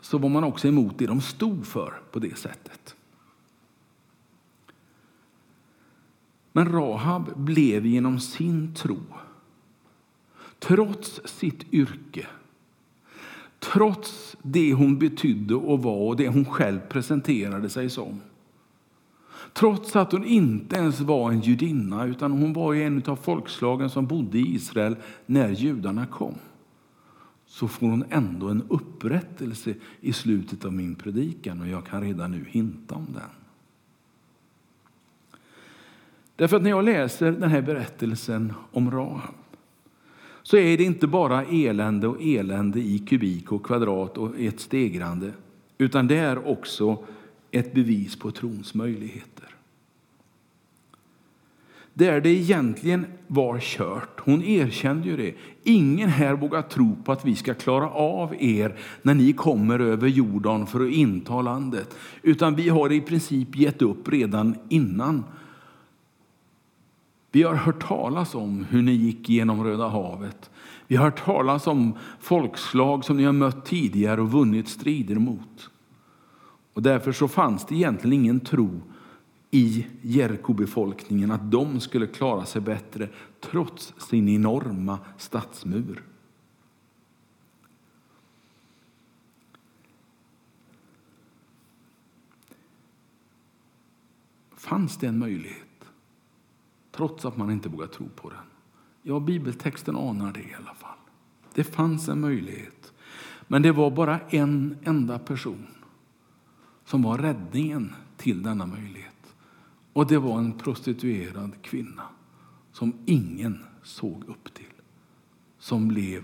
så 0.00 0.18
var 0.18 0.28
man 0.28 0.44
också 0.44 0.68
emot 0.68 0.98
det 0.98 1.06
de 1.06 1.20
stod 1.20 1.66
för 1.66 1.94
på 2.10 2.18
det 2.18 2.38
sättet. 2.38 2.96
Men 6.52 6.72
Rahab 6.72 7.36
blev 7.36 7.86
genom 7.86 8.20
sin 8.20 8.74
tro, 8.74 9.00
trots 10.58 11.20
sitt 11.24 11.72
yrke, 11.72 12.26
trots 13.58 14.36
det 14.42 14.74
hon 14.74 14.98
betydde 14.98 15.54
och 15.54 15.82
var 15.82 16.08
och 16.08 16.16
det 16.16 16.28
hon 16.28 16.44
själv 16.44 16.80
presenterade 16.80 17.68
sig 17.68 17.90
som. 17.90 18.20
Trots 19.52 19.96
att 19.96 20.12
hon 20.12 20.24
inte 20.24 20.76
ens 20.76 21.00
var 21.00 21.30
en 21.30 21.40
judinna 21.40 22.04
utan 22.04 22.32
hon 22.32 22.52
var 22.52 22.74
en 22.74 23.02
av 23.06 23.16
folkslagen 23.16 23.90
som 23.90 24.06
bodde 24.06 24.38
i 24.38 24.54
Israel 24.54 24.96
när 25.26 25.50
judarna 25.50 26.06
kom 26.06 26.34
så 27.46 27.68
får 27.68 27.86
hon 27.86 28.04
ändå 28.10 28.48
en 28.48 28.62
upprättelse 28.68 29.74
i 30.00 30.12
slutet 30.12 30.64
av 30.64 30.72
min 30.72 30.94
predikan 30.94 31.60
och 31.60 31.68
jag 31.68 31.86
kan 31.86 32.00
redan 32.00 32.30
nu 32.30 32.44
hinta 32.48 32.94
om 32.94 33.06
den. 33.12 33.22
Därför 36.36 36.56
att 36.56 36.62
när 36.62 36.70
jag 36.70 36.84
läser 36.84 37.32
den 37.32 37.50
här 37.50 37.62
berättelsen 37.62 38.52
om 38.72 38.90
Rahab 38.90 39.34
så 40.42 40.56
är 40.56 40.78
det 40.78 40.84
inte 40.84 41.06
bara 41.06 41.44
elände 41.44 42.08
och 42.08 42.22
elände 42.22 42.80
i 42.80 42.98
kubik 42.98 43.52
och 43.52 43.66
kvadrat 43.66 44.18
och 44.18 44.40
ett 44.40 44.60
stegrande 44.60 45.32
utan 45.78 46.06
det 46.06 46.16
är 46.16 46.48
också 46.48 47.04
ett 47.50 47.74
bevis 47.74 48.16
på 48.16 48.30
trons 48.30 48.74
möjligheter. 48.74 49.40
Där 51.94 52.20
det 52.20 52.30
egentligen 52.30 53.06
var 53.26 53.58
kört, 53.60 54.20
hon 54.20 54.44
erkände 54.44 55.08
ju 55.08 55.16
det. 55.16 55.34
Ingen 55.62 56.08
här 56.08 56.34
vågar 56.34 56.62
tro 56.62 56.96
på 57.04 57.12
att 57.12 57.24
vi 57.24 57.36
ska 57.36 57.54
klara 57.54 57.90
av 57.90 58.34
er 58.38 58.78
när 59.02 59.14
ni 59.14 59.32
kommer 59.32 59.78
över 59.78 60.08
Jordan 60.08 60.66
för 60.66 60.86
att 60.86 60.92
inta 60.92 61.42
landet. 61.42 61.96
Utan 62.22 62.56
vi 62.56 62.68
har 62.68 62.92
i 62.92 63.00
princip 63.00 63.56
gett 63.56 63.82
upp 63.82 64.08
redan 64.08 64.56
innan. 64.68 65.24
Vi 67.32 67.42
har 67.42 67.54
hört 67.54 67.88
talas 67.88 68.34
om 68.34 68.66
hur 68.70 68.82
ni 68.82 68.92
gick 68.92 69.28
genom 69.28 69.64
Röda 69.64 69.88
havet. 69.88 70.50
Vi 70.86 70.96
har 70.96 71.04
hört 71.04 71.24
talas 71.24 71.66
om 71.66 71.98
folkslag 72.20 73.04
som 73.04 73.16
ni 73.16 73.24
har 73.24 73.32
mött 73.32 73.64
tidigare 73.64 74.20
och 74.20 74.32
vunnit 74.32 74.68
strider 74.68 75.14
mot. 75.14 75.70
Och 76.80 76.84
därför 76.84 77.12
så 77.12 77.28
fanns 77.28 77.64
det 77.64 77.74
egentligen 77.74 78.12
ingen 78.12 78.40
tro 78.40 78.80
i 79.50 79.86
Jerikobefolkningen 80.02 81.30
att 81.30 81.50
de 81.50 81.80
skulle 81.80 82.06
klara 82.06 82.44
sig 82.44 82.60
bättre 82.60 83.08
trots 83.40 83.94
sin 83.98 84.28
enorma 84.28 84.98
stadsmur. 85.16 86.02
Fanns 94.56 94.96
det 94.96 95.06
en 95.06 95.18
möjlighet? 95.18 95.84
Trots 96.90 97.24
att 97.24 97.36
man 97.36 97.50
inte 97.50 97.68
vågar 97.68 97.86
tro 97.86 98.08
på 98.08 98.30
den. 98.30 98.38
Ja, 99.02 99.20
bibeltexten 99.20 99.96
anar 99.96 100.32
det 100.32 100.40
i 100.40 100.54
alla 100.58 100.74
fall. 100.74 100.98
Det 101.54 101.64
fanns 101.64 102.08
en 102.08 102.20
möjlighet. 102.20 102.92
Men 103.46 103.62
det 103.62 103.72
var 103.72 103.90
bara 103.90 104.20
en 104.20 104.76
enda 104.84 105.18
person 105.18 105.66
som 106.90 107.02
var 107.02 107.18
räddningen 107.18 107.94
till 108.16 108.42
denna 108.42 108.66
möjlighet. 108.66 109.34
Och 109.92 110.06
det 110.06 110.18
var 110.18 110.38
en 110.38 110.52
prostituerad 110.52 111.62
kvinna 111.62 112.02
som 112.72 112.92
ingen 113.06 113.64
såg 113.82 114.24
upp 114.28 114.54
till. 114.54 114.72
Som 115.58 115.88
blev 115.88 116.22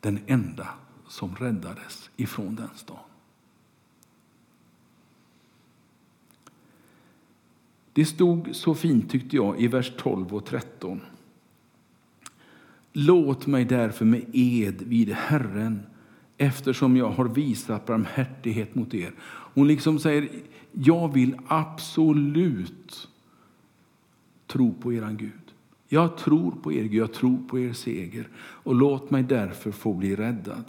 den 0.00 0.18
enda 0.26 0.68
som 1.08 1.34
räddades 1.36 2.10
ifrån 2.16 2.54
den 2.54 2.68
stan. 2.76 2.96
Det 7.92 8.04
stod 8.04 8.56
så 8.56 8.74
fint 8.74 9.10
tyckte 9.10 9.36
jag 9.36 9.60
i 9.60 9.66
vers 9.66 9.92
12 9.98 10.34
och 10.34 10.46
13. 10.46 11.00
Låt 12.92 13.46
mig 13.46 13.64
därför 13.64 14.04
med 14.04 14.24
ed 14.32 14.82
vid 14.82 15.12
Herren 15.12 15.86
eftersom 16.38 16.96
jag 16.96 17.10
har 17.10 17.24
visat 17.24 17.86
barmhärtighet 17.86 18.74
mot 18.74 18.94
er. 18.94 19.12
Hon 19.54 19.68
liksom 19.68 19.98
säger, 19.98 20.28
jag 20.72 21.12
vill 21.12 21.36
absolut 21.46 23.08
tro 24.46 24.74
på 24.74 24.92
er 24.92 25.16
Gud. 25.18 25.32
Jag 25.88 26.16
tror 26.16 26.50
på 26.50 26.72
er 26.72 26.82
Gud, 26.82 26.94
jag 26.94 27.12
tror 27.12 27.38
på 27.48 27.58
er 27.58 27.72
seger 27.72 28.28
och 28.38 28.74
låt 28.74 29.10
mig 29.10 29.22
därför 29.22 29.70
få 29.70 29.94
bli 29.94 30.16
räddad. 30.16 30.64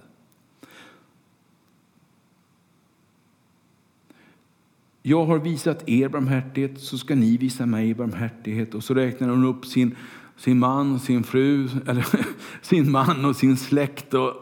Jag 5.02 5.26
har 5.26 5.40
visat 5.40 5.90
er 5.90 6.10
barmhärtighet, 6.10 6.80
så 6.80 6.98
ska 6.98 7.16
ni 7.16 7.38
visa 7.38 7.66
mig 7.66 7.94
barmhärtighet. 7.94 8.76
Och 8.76 8.84
så 8.84 8.94
räknar 8.94 9.30
hon 9.30 9.46
upp 9.46 9.66
sin, 9.66 9.96
sin 10.38 10.60
man, 10.60 11.00
sin 11.00 11.24
fru, 11.24 11.70
eller 11.88 12.06
sin 12.62 12.92
man 12.92 13.26
och 13.26 13.36
sin 13.36 13.58
släkt 13.58 14.14
och 14.14 14.34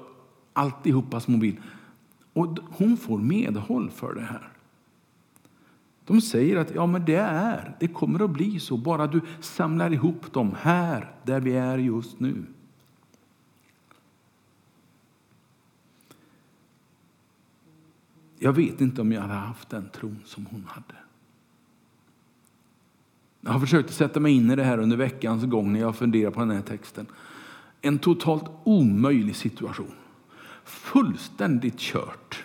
alltihopa 0.54 1.20
som 1.20 1.34
hon 1.34 1.42
vill. 1.42 1.56
Och 2.38 2.60
hon 2.70 2.98
får 2.98 3.18
medhåll 3.18 3.90
för 3.90 4.14
det 4.14 4.22
här. 4.22 4.50
De 6.06 6.22
säger 6.22 6.58
att 6.58 6.76
ja, 6.76 6.86
men 6.86 7.06
det 7.06 7.16
är, 7.16 7.76
det 7.80 7.88
kommer 7.88 8.24
att 8.24 8.30
bli 8.30 8.60
så, 8.60 8.78
bara 8.78 9.08
du 9.08 9.22
samlar 9.40 9.94
ihop 9.94 10.34
dem 10.34 10.56
här, 10.60 11.12
där 11.24 11.40
vi 11.40 11.54
är 11.54 11.78
just 11.78 12.20
nu. 12.20 12.46
Jag 18.40 18.54
vet 18.54 18.82
inte 18.82 19.02
om 19.02 19.12
jag 19.12 19.22
hade 19.22 19.34
haft 19.34 19.70
den 19.70 19.90
tron 19.90 20.20
som 20.26 20.46
hon 20.46 20.64
hade. 20.68 20.96
Jag 23.42 23.52
har 23.52 23.60
försökt 23.60 23.94
sätta 23.94 24.20
mig 24.20 24.34
in 24.34 24.52
i 24.52 24.56
det 24.56 24.64
här 24.64 24.78
under 24.78 24.98
veckans 24.98 25.46
gång 25.46 25.74
när 25.74 25.80
jag 25.80 25.96
funderar 25.96 26.32
på 26.32 26.40
den 26.40 26.52
här 26.52 26.62
texten. 26.62 27.06
En 27.82 28.00
totalt 28.00 28.46
omöjlig 28.64 29.36
situation. 29.36 29.94
Fullständigt 30.68 31.80
kört. 31.80 32.44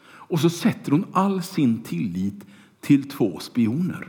Och 0.00 0.40
så 0.40 0.50
sätter 0.50 0.92
hon 0.92 1.06
all 1.12 1.42
sin 1.42 1.82
tillit 1.82 2.46
till 2.80 3.10
två 3.10 3.38
spioner. 3.38 4.08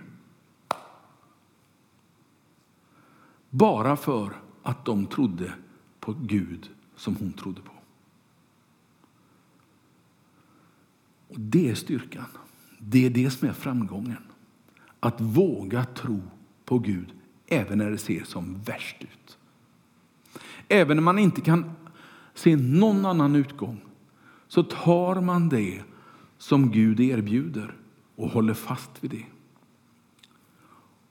Bara 3.49 3.97
för 3.97 4.33
att 4.63 4.85
de 4.85 5.05
trodde 5.05 5.53
på 5.99 6.13
Gud 6.13 6.69
som 6.95 7.15
hon 7.15 7.33
trodde 7.33 7.61
på. 7.61 7.71
Och 11.27 11.39
Det 11.39 11.69
är 11.69 11.75
styrkan. 11.75 12.25
Det 12.79 13.05
är 13.05 13.09
det 13.09 13.31
som 13.31 13.47
är 13.47 13.53
framgången. 13.53 14.23
Att 14.99 15.21
våga 15.21 15.85
tro 15.85 16.21
på 16.65 16.79
Gud 16.79 17.13
även 17.47 17.77
när 17.77 17.91
det 17.91 17.97
ser 17.97 18.23
som 18.23 18.61
värst 18.61 19.01
ut. 19.01 19.36
Även 20.69 20.97
när 20.97 21.03
man 21.03 21.19
inte 21.19 21.41
kan 21.41 21.71
se 22.33 22.55
någon 22.55 23.05
annan 23.05 23.35
utgång 23.35 23.81
så 24.47 24.63
tar 24.63 25.21
man 25.21 25.49
det 25.49 25.81
som 26.37 26.71
Gud 26.71 26.99
erbjuder 26.99 27.75
och 28.15 28.29
håller 28.29 28.53
fast 28.53 29.03
vid 29.03 29.11
det. 29.11 29.25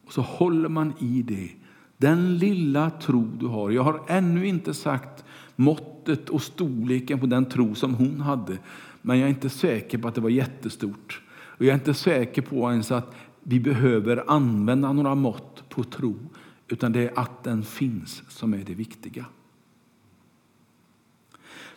Och 0.07 0.13
så 0.13 0.21
håller 0.21 0.69
man 0.69 0.93
i 0.99 1.23
det, 1.23 1.51
den 1.97 2.39
lilla 2.39 2.91
tro 2.91 3.31
du 3.39 3.47
har. 3.47 3.71
Jag 3.71 3.83
har 3.83 4.03
ännu 4.07 4.47
inte 4.47 4.75
sagt 4.75 5.25
måttet 5.57 6.29
och 6.29 6.43
storleken 6.43 7.21
på 7.21 7.27
den 7.27 7.45
tro 7.45 7.75
som 7.75 7.95
hon 7.95 8.21
hade. 8.21 8.59
Men 9.03 9.19
jag 9.19 9.27
är 9.27 9.31
inte 9.31 9.51
säker 9.51 9.99
på 9.99 10.09
att 10.09 10.15
det 10.15 10.21
var 10.21 10.31
jättestort. 10.31 11.23
Och 11.29 11.65
jag 11.65 11.71
är 11.71 11.75
inte 11.75 11.95
säker 11.95 12.43
på 12.43 12.71
ens 12.71 12.93
att 12.93 13.15
vi 13.43 13.61
behöver 13.61 14.25
använda 14.31 14.93
några 14.93 15.15
mått 15.15 15.69
på 15.69 15.85
tro. 15.85 16.15
Utan 16.69 16.93
det 16.93 17.01
är 17.01 17.19
att 17.19 17.45
den 17.45 17.63
finns 17.63 18.23
som 18.29 18.55
är 18.55 18.65
det 18.65 18.75
viktiga. 18.75 19.25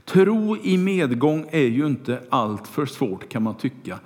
Tro 0.10 0.58
i 0.58 0.78
medgång 0.78 1.46
är 1.52 1.68
ju 1.68 1.88
inte 1.88 2.22
allt 2.30 2.68
för 2.68 2.86
svårt 2.86 3.30
kan 3.30 3.44
man 3.44 3.58
tycka. 3.58 4.00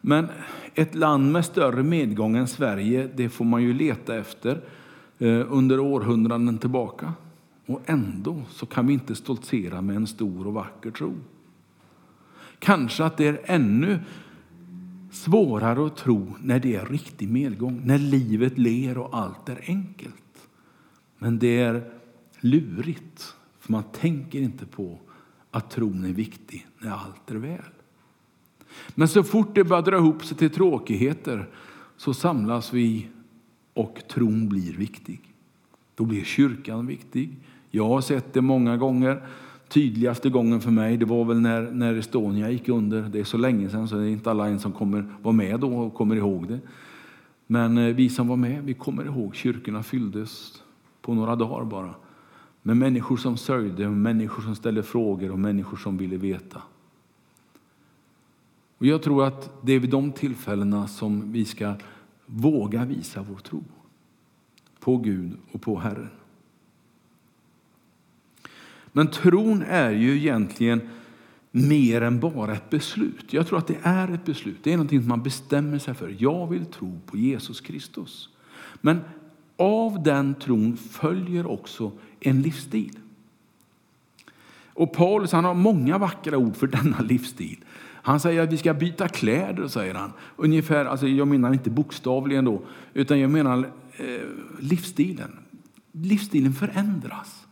Men 0.00 0.28
ett 0.74 0.94
land 0.94 1.32
med 1.32 1.44
större 1.44 1.82
medgång 1.82 2.36
än 2.36 2.48
Sverige, 2.48 3.10
det 3.14 3.28
får 3.28 3.44
man 3.44 3.62
ju 3.62 3.74
leta 3.74 4.16
efter 4.16 4.60
eh, 5.18 5.52
under 5.52 5.80
århundraden 5.80 6.58
tillbaka. 6.58 7.12
Och 7.66 7.82
ändå 7.86 8.42
så 8.50 8.66
kan 8.66 8.86
vi 8.86 8.92
inte 8.92 9.14
stoltsera 9.14 9.80
med 9.82 9.96
en 9.96 10.06
stor 10.06 10.46
och 10.46 10.52
vacker 10.52 10.90
tro. 10.90 11.14
Kanske 12.58 13.04
att 13.04 13.16
det 13.16 13.26
är 13.26 13.40
ännu 13.44 13.98
svårare 15.12 15.86
att 15.86 15.96
tro 15.96 16.34
när 16.40 16.60
det 16.60 16.76
är 16.76 16.86
riktig 16.86 17.28
medgång, 17.28 17.80
när 17.84 17.98
livet 17.98 18.58
ler 18.58 18.98
och 18.98 19.16
allt 19.16 19.48
är 19.48 19.60
enkelt. 19.66 20.48
Men 21.18 21.38
det 21.38 21.60
är 21.60 21.90
lurigt, 22.40 23.34
för 23.60 23.72
man 23.72 23.84
tänker 23.92 24.40
inte 24.40 24.66
på 24.66 24.98
att 25.56 25.70
tron 25.70 26.04
är 26.04 26.12
viktig 26.12 26.66
när 26.78 26.90
allt 26.90 27.30
är 27.30 27.34
väl. 27.34 27.60
Men 28.94 29.08
så 29.08 29.22
fort 29.22 29.54
det 29.54 29.64
börjar 29.64 29.82
dra 29.82 29.96
ihop 29.96 30.24
sig 30.24 30.36
till 30.36 30.50
tråkigheter 30.50 31.48
så 31.96 32.14
samlas 32.14 32.72
vi 32.72 33.08
och 33.74 34.02
tron 34.08 34.48
blir 34.48 34.72
viktig. 34.72 35.20
Då 35.94 36.04
blir 36.04 36.24
kyrkan 36.24 36.86
viktig. 36.86 37.36
Jag 37.70 37.88
har 37.88 38.00
sett 38.00 38.32
det 38.32 38.40
många 38.40 38.76
gånger. 38.76 39.22
Tydligaste 39.68 40.30
gången 40.30 40.60
för 40.60 40.70
mig 40.70 40.96
det 40.96 41.04
var 41.04 41.24
väl 41.24 41.40
när, 41.40 41.62
när 41.62 41.94
Estonia 41.94 42.50
gick 42.50 42.68
under. 42.68 43.02
Det 43.02 43.20
är 43.20 43.24
så 43.24 43.38
länge 43.38 43.70
sedan 43.70 43.88
så 43.88 43.96
det 43.96 44.04
är 44.04 44.10
inte 44.10 44.30
alla 44.30 44.48
en 44.48 44.60
som 44.60 44.72
kommer 44.72 45.14
vara 45.22 45.34
med 45.34 45.60
då 45.60 45.76
och 45.76 45.94
kommer 45.94 46.16
ihåg 46.16 46.48
det. 46.48 46.58
Men 47.46 47.78
eh, 47.78 47.94
vi 47.94 48.08
som 48.08 48.28
var 48.28 48.36
med, 48.36 48.64
vi 48.64 48.74
kommer 48.74 49.04
ihåg 49.04 49.34
kyrkorna 49.34 49.82
fylldes 49.82 50.62
på 51.02 51.14
några 51.14 51.36
dagar 51.36 51.64
bara. 51.64 51.94
Med 52.66 52.76
människor 52.76 53.16
som 53.16 53.36
sörjde, 53.36 53.88
människor 53.88 54.42
som 54.42 54.56
ställde 54.56 54.82
frågor 54.82 55.30
och 55.30 55.38
människor 55.38 55.76
som 55.76 55.96
ville 55.96 56.16
veta. 56.16 56.62
Och 58.78 58.86
jag 58.86 59.02
tror 59.02 59.26
att 59.26 59.50
det 59.62 59.72
är 59.72 59.80
vid 59.80 59.90
de 59.90 60.12
tillfällena 60.12 60.88
som 60.88 61.32
vi 61.32 61.44
ska 61.44 61.74
våga 62.26 62.84
visa 62.84 63.22
vår 63.22 63.38
tro 63.38 63.64
på 64.80 64.96
Gud 64.96 65.36
och 65.52 65.62
på 65.62 65.78
Herren. 65.78 66.08
Men 68.92 69.10
tron 69.10 69.62
är 69.62 69.90
ju 69.90 70.16
egentligen 70.16 70.88
mer 71.50 72.00
än 72.00 72.20
bara 72.20 72.52
ett 72.52 72.70
beslut. 72.70 73.32
Jag 73.32 73.46
tror 73.46 73.58
att 73.58 73.66
det 73.66 73.78
är 73.82 74.14
ett 74.14 74.24
beslut. 74.24 74.58
Det 74.62 74.72
är 74.72 74.76
någonting 74.76 75.00
som 75.00 75.08
man 75.08 75.22
bestämmer 75.22 75.78
sig 75.78 75.94
för. 75.94 76.16
Jag 76.18 76.46
vill 76.46 76.66
tro 76.66 77.00
på 77.06 77.16
Jesus 77.16 77.60
Kristus. 77.60 78.28
Men 78.80 79.00
av 79.56 80.02
den 80.02 80.34
tron 80.34 80.76
följer 80.76 81.46
också 81.46 81.92
en 82.20 82.42
livsstil. 82.42 82.98
Och 84.76 84.92
Paulus 84.92 85.32
han 85.32 85.44
har 85.44 85.54
många 85.54 85.98
vackra 85.98 86.38
ord 86.38 86.56
för 86.56 86.66
denna 86.66 87.00
livsstil. 87.00 87.58
Han 87.78 88.20
säger 88.20 88.42
att 88.42 88.52
vi 88.52 88.56
ska 88.56 88.74
byta 88.74 89.08
kläder, 89.08 89.68
säger 89.68 89.94
han. 89.94 90.12
Ungefär, 90.36 90.84
alltså 90.84 91.08
jag 91.08 91.28
menar 91.28 91.52
inte 91.52 91.70
bokstavligen 91.70 92.44
då, 92.44 92.62
utan 92.94 93.20
jag 93.20 93.30
menar 93.30 93.70
eh, 93.96 94.04
livsstilen. 94.60 95.30
Livsstilen 95.92 96.52
förändras 96.52 97.46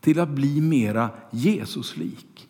till 0.00 0.20
att 0.20 0.28
bli 0.28 0.60
mera 0.60 1.10
Jesuslik. 1.30 2.48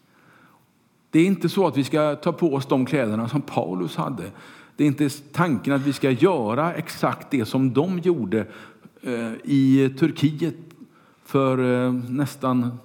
Det 1.10 1.18
är 1.18 1.26
inte 1.26 1.48
så 1.48 1.66
att 1.66 1.76
vi 1.76 1.84
ska 1.84 2.14
ta 2.14 2.32
på 2.32 2.54
oss 2.54 2.66
de 2.66 2.86
kläderna 2.86 3.28
som 3.28 3.42
Paulus 3.42 3.96
hade. 3.96 4.30
Det 4.76 4.84
är 4.84 4.88
inte 4.88 5.08
tanken 5.32 5.72
att 5.72 5.82
vi 5.82 5.92
ska 5.92 6.10
göra 6.10 6.74
exakt 6.74 7.30
det 7.30 7.44
som 7.44 7.72
de 7.72 7.98
gjorde 7.98 8.46
eh, 9.02 9.32
i 9.44 9.94
Turkiet 9.98 10.54
för 11.32 11.84
eh, 11.86 11.92
nästan 11.92 12.78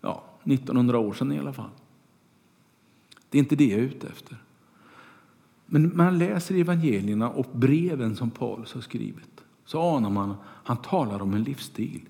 ja, 0.00 0.24
1900 0.44 0.98
år 0.98 1.12
sedan 1.12 1.32
i 1.32 1.38
alla 1.38 1.52
fall. 1.52 1.70
Det 3.30 3.38
är 3.38 3.40
inte 3.40 3.56
det 3.56 3.66
jag 3.66 3.80
är 3.80 3.84
ute 3.84 4.06
efter. 4.06 4.36
Men 5.66 5.96
man 5.96 6.18
läser 6.18 6.54
evangelierna 6.54 7.30
och 7.30 7.46
breven 7.52 8.16
som 8.16 8.30
Paulus 8.30 8.74
har 8.74 8.80
skrivit 8.80 9.40
så 9.64 9.96
anar 9.96 10.10
man 10.10 10.30
att 10.30 10.36
han 10.42 10.76
talar 10.76 11.22
om 11.22 11.34
en 11.34 11.42
livsstil 11.42 12.00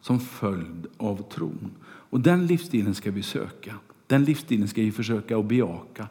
som 0.00 0.20
följd 0.20 0.86
av 0.96 1.22
tron. 1.22 1.70
Och 1.86 2.20
den 2.20 2.46
livsstilen 2.46 2.94
ska 2.94 3.10
vi 3.10 3.22
söka. 3.22 3.74
Den 4.06 4.24
livsstilen 4.24 4.68
ska 4.68 4.80
vi 4.80 4.92
försöka 4.92 5.38
att 5.38 5.44
bejaka. 5.46 6.08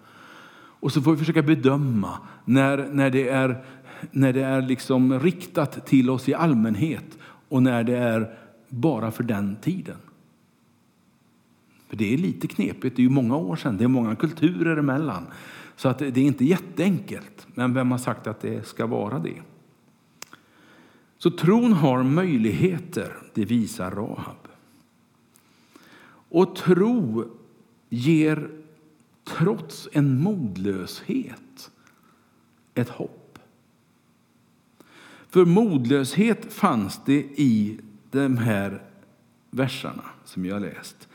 Och 0.79 0.91
så 0.91 1.01
får 1.01 1.11
vi 1.11 1.17
försöka 1.17 1.41
bedöma 1.41 2.17
när, 2.45 2.89
när 2.91 3.09
det 3.09 3.29
är, 3.29 3.65
när 4.11 4.33
det 4.33 4.43
är 4.43 4.61
liksom 4.61 5.19
riktat 5.19 5.85
till 5.85 6.09
oss 6.09 6.29
i 6.29 6.33
allmänhet 6.33 7.17
och 7.49 7.63
när 7.63 7.83
det 7.83 7.97
är 7.97 8.46
bara 8.69 9.11
för 9.11 9.23
den 9.23 9.55
tiden. 9.55 9.97
För 11.87 11.97
det 11.97 12.13
är 12.13 12.17
lite 12.17 12.47
knepigt, 12.47 12.95
det 12.95 13.01
är 13.01 13.03
ju 13.03 13.09
många 13.09 13.37
år 13.37 13.55
sedan, 13.55 13.77
det 13.77 13.83
är 13.83 13.87
många 13.87 14.15
kulturer 14.15 14.77
emellan. 14.77 15.27
Så 15.75 15.89
att 15.89 15.99
det 15.99 16.17
är 16.17 16.17
inte 16.17 16.45
jätteenkelt, 16.45 17.47
men 17.53 17.73
vem 17.73 17.91
har 17.91 17.97
sagt 17.97 18.27
att 18.27 18.39
det 18.39 18.67
ska 18.67 18.85
vara 18.85 19.19
det? 19.19 19.41
Så 21.17 21.31
tron 21.31 21.73
har 21.73 22.03
möjligheter, 22.03 23.17
det 23.33 23.45
visar 23.45 23.91
Rahab. 23.91 24.47
Och 26.29 26.55
tro 26.55 27.25
ger 27.89 28.49
trots 29.23 29.89
en 29.91 30.21
modlöshet 30.21 31.71
ett 32.73 32.89
hopp. 32.89 33.39
För 35.29 35.45
modlöshet 35.45 36.53
fanns 36.53 37.01
det 37.05 37.25
i 37.35 37.79
de 38.11 38.37
här 38.37 38.81
verserna 39.51 40.03
som 40.25 40.45
jag 40.45 40.55
har 40.55 40.59
läst. 40.59 41.07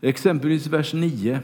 Exempelvis 0.00 0.66
vers 0.66 0.94
9. 0.94 1.40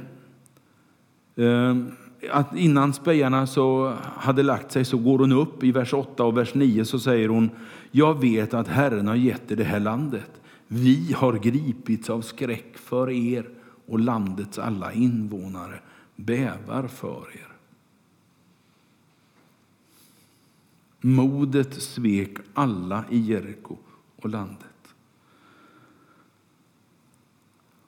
Ehm, 1.37 1.91
att 2.31 2.57
innan 2.57 2.93
spejarna 2.93 3.47
så 3.47 3.95
hade 4.17 4.43
lagt 4.43 4.73
sig 4.73 4.85
så 4.85 4.99
går 4.99 5.19
hon 5.19 5.33
upp. 5.33 5.65
I 5.65 5.73
vers 5.73 5.95
8 5.95 6.25
och 6.25 6.39
vers 6.39 6.55
9 6.55 6.85
så 6.85 6.99
säger 6.99 7.29
hon 7.29 7.51
Jag 7.91 8.21
vet 8.21 8.55
att 8.55 8.69
Herren 8.69 9.09
har 9.09 9.15
gett 9.15 9.51
er 9.51 9.57
det 9.57 9.65
här 9.65 9.81
landet. 9.81 10.41
Vi 10.69 11.13
har 11.13 11.33
gripits 11.33 12.11
av 12.11 12.21
skräck 12.21 12.79
för 12.79 13.11
er 13.11 13.49
och 13.87 14.01
landets 14.01 14.59
alla 14.59 14.93
invånare 14.93 15.81
bävar 16.17 16.89
för 16.89 17.27
er. 17.33 17.49
Modet 21.01 21.83
svek 21.83 22.37
alla 22.55 23.05
i 23.11 23.19
Jeriko 23.19 23.77
och 24.17 24.31
landet. 24.31 24.72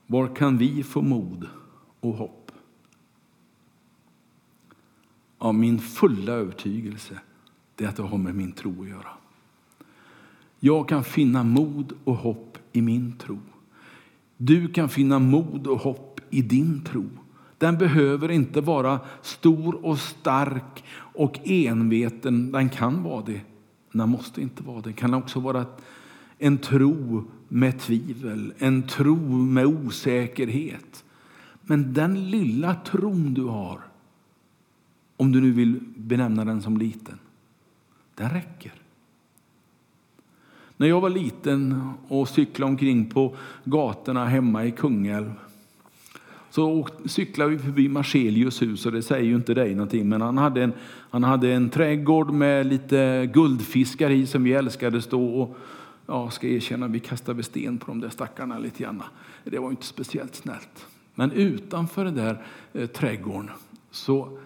Var 0.06 0.36
kan 0.36 0.58
vi 0.58 0.82
få 0.82 1.02
mod 1.02 1.48
och 2.00 2.14
hopp? 2.14 2.52
Ja, 5.38 5.52
min 5.52 5.78
fulla 5.78 6.32
övertygelse 6.32 7.18
är 7.78 7.88
att 7.88 7.96
det 7.96 8.02
har 8.02 8.18
med 8.18 8.34
min 8.34 8.52
tro 8.52 8.82
att 8.82 8.88
göra. 8.88 9.08
Jag 10.60 10.88
kan 10.88 11.04
finna 11.04 11.42
mod 11.42 11.92
och 12.04 12.16
hopp 12.16 12.58
i 12.72 12.82
min 12.82 13.12
tro. 13.12 13.38
Du 14.36 14.68
kan 14.68 14.88
finna 14.88 15.18
mod 15.18 15.66
och 15.66 15.78
hopp 15.78 16.20
i 16.30 16.42
din 16.42 16.84
tro. 16.84 17.06
Den 17.58 17.78
behöver 17.78 18.30
inte 18.30 18.60
vara 18.60 19.00
stor 19.22 19.84
och 19.86 19.98
stark 19.98 20.84
och 20.96 21.38
enveten. 21.44 22.52
Den 22.52 22.68
kan 22.68 23.02
vara 23.02 23.24
det, 23.24 23.40
men 23.90 23.98
den 23.98 24.08
måste 24.08 24.42
inte 24.42 24.62
vara 24.62 24.76
det. 24.76 24.82
Den 24.82 24.92
kan 24.92 25.14
också 25.14 25.40
vara 25.40 25.66
en 26.38 26.58
tro 26.58 27.24
med 27.54 27.80
tvivel, 27.80 28.52
en 28.58 28.82
tro 28.82 29.16
med 29.28 29.66
osäkerhet. 29.66 31.04
Men 31.62 31.92
den 31.92 32.30
lilla 32.30 32.74
tron 32.74 33.34
du 33.34 33.42
har, 33.42 33.80
om 35.16 35.32
du 35.32 35.40
nu 35.40 35.52
vill 35.52 35.80
benämna 35.96 36.44
den 36.44 36.62
som 36.62 36.76
liten, 36.76 37.18
den 38.14 38.30
räcker. 38.30 38.72
När 40.76 40.86
jag 40.86 41.00
var 41.00 41.10
liten 41.10 41.90
och 42.08 42.28
cyklade 42.28 42.70
omkring 42.70 43.10
på 43.10 43.36
gatorna 43.64 44.26
hemma 44.26 44.64
i 44.64 44.70
Kungälv 44.70 45.32
så 46.50 46.88
cyklade 47.04 47.50
vi 47.50 47.58
förbi 47.58 47.88
Marselius 47.88 48.62
hus 48.62 48.86
och 48.86 48.92
det 48.92 49.02
säger 49.02 49.24
ju 49.24 49.34
inte 49.34 49.54
dig 49.54 49.74
någonting 49.74 50.08
men 50.08 50.20
han 50.20 50.38
hade 50.38 50.62
en, 50.62 50.72
han 51.10 51.24
hade 51.24 51.52
en 51.52 51.70
trädgård 51.70 52.30
med 52.30 52.66
lite 52.66 53.30
guldfiskar 53.34 54.10
i 54.10 54.26
som 54.26 54.44
vi 54.44 54.52
älskade 54.52 55.02
stå 55.02 55.40
och 55.40 55.56
jag 56.06 56.32
ska 56.32 56.48
erkänna, 56.48 56.88
vi 56.88 57.00
kastade 57.00 57.42
sten 57.42 57.78
på 57.78 57.86
de 57.86 58.00
där 58.00 58.08
stackarna 58.08 58.58
lite 58.58 58.82
grann. 58.82 59.02
Det 59.44 59.58
var 59.58 59.70
inte 59.70 59.86
speciellt 59.86 60.34
snällt. 60.34 60.86
Men 61.14 61.32
utanför 61.32 62.04
den 62.04 62.14
där 62.14 62.46
eh, 62.72 62.86
trädgården 62.86 63.50
så 63.90 64.38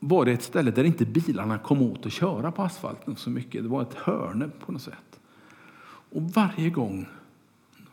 var 0.00 0.24
det 0.24 0.32
ett 0.32 0.42
ställe 0.42 0.70
där 0.70 0.84
inte 0.84 1.04
bilarna 1.04 1.58
kom 1.58 1.82
åt 1.82 2.06
att 2.06 2.12
köra 2.12 2.52
på 2.52 2.62
asfalten 2.62 3.16
så 3.16 3.30
mycket. 3.30 3.62
Det 3.62 3.68
var 3.68 3.82
ett 3.82 3.94
hörne 3.94 4.48
på 4.48 4.72
något 4.72 4.82
sätt. 4.82 5.20
Och 5.84 6.22
varje 6.22 6.70
gång, 6.70 7.06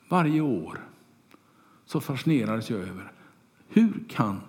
varje 0.09 0.41
år, 0.41 0.79
så 1.85 2.01
fascinerades 2.01 2.69
jag 2.69 2.79
över 2.79 3.11
hur 3.69 4.03
kan 4.09 4.41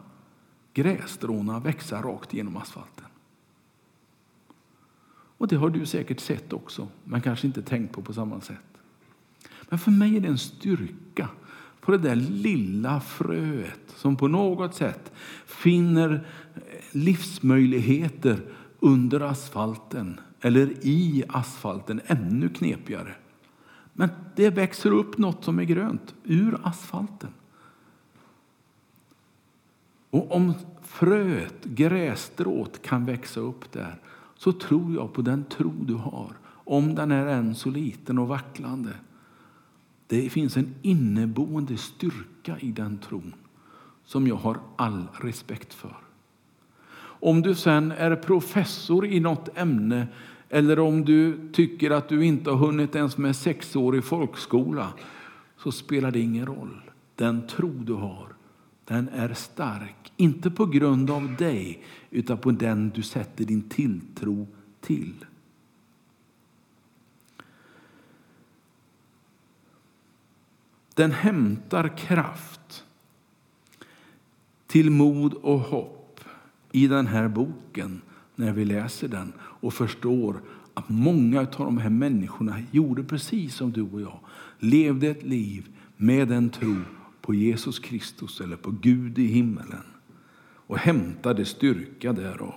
grässtråna 0.74 1.58
växa 1.58 2.02
rakt 2.02 2.34
genom 2.34 2.56
asfalten? 2.56 3.04
Och 5.40 5.48
det 5.48 5.56
har 5.56 5.70
du 5.70 5.86
säkert 5.86 6.20
sett 6.20 6.52
också, 6.52 6.88
men 7.04 7.20
kanske 7.20 7.46
inte 7.46 7.62
tänkt 7.62 7.92
på 7.92 8.02
på 8.02 8.12
samma 8.12 8.40
sätt. 8.40 8.78
Men 9.68 9.78
för 9.78 9.90
mig 9.90 10.16
är 10.16 10.20
det 10.20 10.28
en 10.28 10.38
styrka 10.38 11.28
på 11.80 11.92
det 11.92 11.98
där 11.98 12.16
lilla 12.16 13.00
fröet 13.00 13.94
som 13.96 14.16
på 14.16 14.28
något 14.28 14.74
sätt 14.74 15.12
finner 15.46 16.26
livsmöjligheter 16.90 18.40
under 18.80 19.20
asfalten 19.20 20.20
eller 20.40 20.86
i 20.86 21.24
asfalten, 21.28 22.00
ännu 22.06 22.48
knepigare. 22.48 23.14
Men 23.92 24.08
det 24.36 24.50
växer 24.50 24.90
upp 24.90 25.18
något 25.18 25.44
som 25.44 25.58
är 25.58 25.64
grönt 25.64 26.14
ur 26.24 26.58
asfalten. 26.62 27.30
Och 30.10 30.32
om 30.32 30.54
fröet, 30.82 31.64
grässtrået, 31.64 32.82
kan 32.82 33.04
växa 33.04 33.40
upp 33.40 33.72
där 33.72 33.96
så 34.40 34.52
tror 34.52 34.94
jag 34.94 35.12
på 35.12 35.22
den 35.22 35.44
tro 35.44 35.72
du 35.80 35.94
har, 35.94 36.36
om 36.48 36.94
den 36.94 37.10
är 37.10 37.26
än 37.26 37.54
så 37.54 37.70
liten 37.70 38.18
och 38.18 38.28
vacklande. 38.28 38.90
Det 40.06 40.30
finns 40.30 40.56
en 40.56 40.74
inneboende 40.82 41.76
styrka 41.76 42.58
i 42.60 42.72
den 42.72 42.98
tron 42.98 43.34
som 44.04 44.26
jag 44.26 44.36
har 44.36 44.58
all 44.76 45.04
respekt 45.12 45.74
för. 45.74 45.96
Om 47.02 47.42
du 47.42 47.54
sen 47.54 47.92
är 47.92 48.16
professor 48.16 49.06
i 49.06 49.20
något 49.20 49.48
ämne 49.54 50.08
eller 50.48 50.78
om 50.78 51.04
du 51.04 51.50
tycker 51.52 51.90
att 51.90 52.08
du 52.08 52.24
inte 52.24 52.50
har 52.50 52.56
hunnit 52.56 52.94
ens 52.94 53.18
med 53.18 53.36
sexårig 53.36 54.04
folkskola 54.04 54.92
så 55.56 55.72
spelar 55.72 56.10
det 56.10 56.20
ingen 56.20 56.46
roll. 56.46 56.80
Den 57.14 57.46
tro 57.46 57.68
du 57.68 57.92
har, 57.92 58.28
den 58.90 59.08
är 59.08 59.34
stark. 59.34 60.12
Inte 60.16 60.50
på 60.50 60.66
grund 60.66 61.10
av 61.10 61.36
dig, 61.36 61.82
utan 62.10 62.38
på 62.38 62.50
den 62.50 62.90
du 62.94 63.02
sätter 63.02 63.44
din 63.44 63.62
tilltro 63.62 64.46
till. 64.80 65.24
Den 70.94 71.10
hämtar 71.10 71.96
kraft 71.96 72.84
till 74.66 74.90
mod 74.90 75.34
och 75.34 75.60
hopp 75.60 76.20
i 76.72 76.86
den 76.86 77.06
här 77.06 77.28
boken 77.28 78.00
när 78.34 78.52
vi 78.52 78.64
läser 78.64 79.08
den 79.08 79.32
och 79.40 79.74
förstår 79.74 80.40
att 80.74 80.88
många 80.88 81.40
av 81.40 81.46
de 81.56 81.78
här 81.78 81.90
människorna 81.90 82.62
gjorde 82.70 83.04
precis 83.04 83.54
som 83.54 83.72
du 83.72 83.82
och 83.82 84.00
jag. 84.00 84.20
Levde 84.58 85.06
ett 85.06 85.22
liv 85.22 85.68
med 85.96 86.32
en 86.32 86.50
tro 86.50 86.76
på 87.20 87.34
Jesus 87.34 87.78
Kristus 87.78 88.40
eller 88.40 88.56
på 88.56 88.70
Gud 88.70 89.18
i 89.18 89.26
himmelen 89.26 89.84
och 90.66 90.78
hämtade 90.78 91.44
styrka 91.44 92.12
därav. 92.12 92.54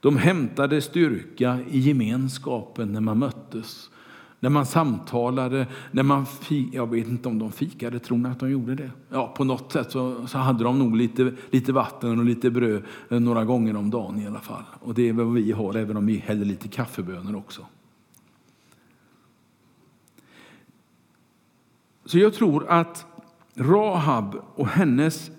De 0.00 0.16
hämtade 0.16 0.80
styrka 0.80 1.58
i 1.70 1.78
gemenskapen 1.78 2.92
när 2.92 3.00
man 3.00 3.18
möttes 3.18 3.90
när 4.44 4.50
man 4.50 4.66
samtalade, 4.66 5.66
när 5.90 6.02
man 6.02 6.26
jag 6.72 6.90
vet 6.90 7.08
inte 7.08 7.28
om 7.28 7.38
de 7.38 7.52
fikade, 7.52 7.98
tror 7.98 8.18
ni 8.18 8.28
att 8.28 8.40
de 8.40 8.50
gjorde 8.50 8.74
det? 8.74 8.90
Ja, 9.10 9.34
på 9.36 9.44
något 9.44 9.72
sätt 9.72 9.92
så, 9.92 10.26
så 10.26 10.38
hade 10.38 10.64
de 10.64 10.78
nog 10.78 10.96
lite, 10.96 11.32
lite 11.50 11.72
vatten 11.72 12.18
och 12.18 12.24
lite 12.24 12.50
bröd 12.50 12.82
eh, 13.08 13.20
några 13.20 13.44
gånger 13.44 13.76
om 13.76 13.90
dagen 13.90 14.20
i 14.20 14.26
alla 14.26 14.40
fall. 14.40 14.62
Och 14.80 14.94
det 14.94 15.08
är 15.08 15.12
vad 15.12 15.32
vi 15.32 15.52
har, 15.52 15.74
även 15.76 15.96
om 15.96 16.06
vi 16.06 16.16
häller 16.16 16.44
lite 16.44 16.68
kaffebönor 16.68 17.36
också. 17.36 17.66
Så 22.04 22.18
jag 22.18 22.34
tror 22.34 22.68
att 22.68 23.06
Rahab 23.56 24.36
och 24.54 24.68
hennes 24.68 25.30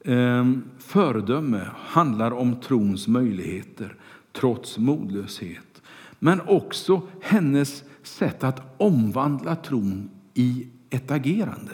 eh, 0.00 0.50
föredöme 0.78 1.70
handlar 1.76 2.30
om 2.30 2.60
trons 2.60 3.08
möjligheter 3.08 3.96
trots 4.32 4.78
modlöshet. 4.78 5.82
Men 6.18 6.40
också 6.40 7.02
hennes 7.20 7.84
sätt 8.02 8.44
att 8.44 8.80
omvandla 8.80 9.56
tron 9.56 10.10
i 10.34 10.66
ett 10.90 11.10
agerande. 11.10 11.72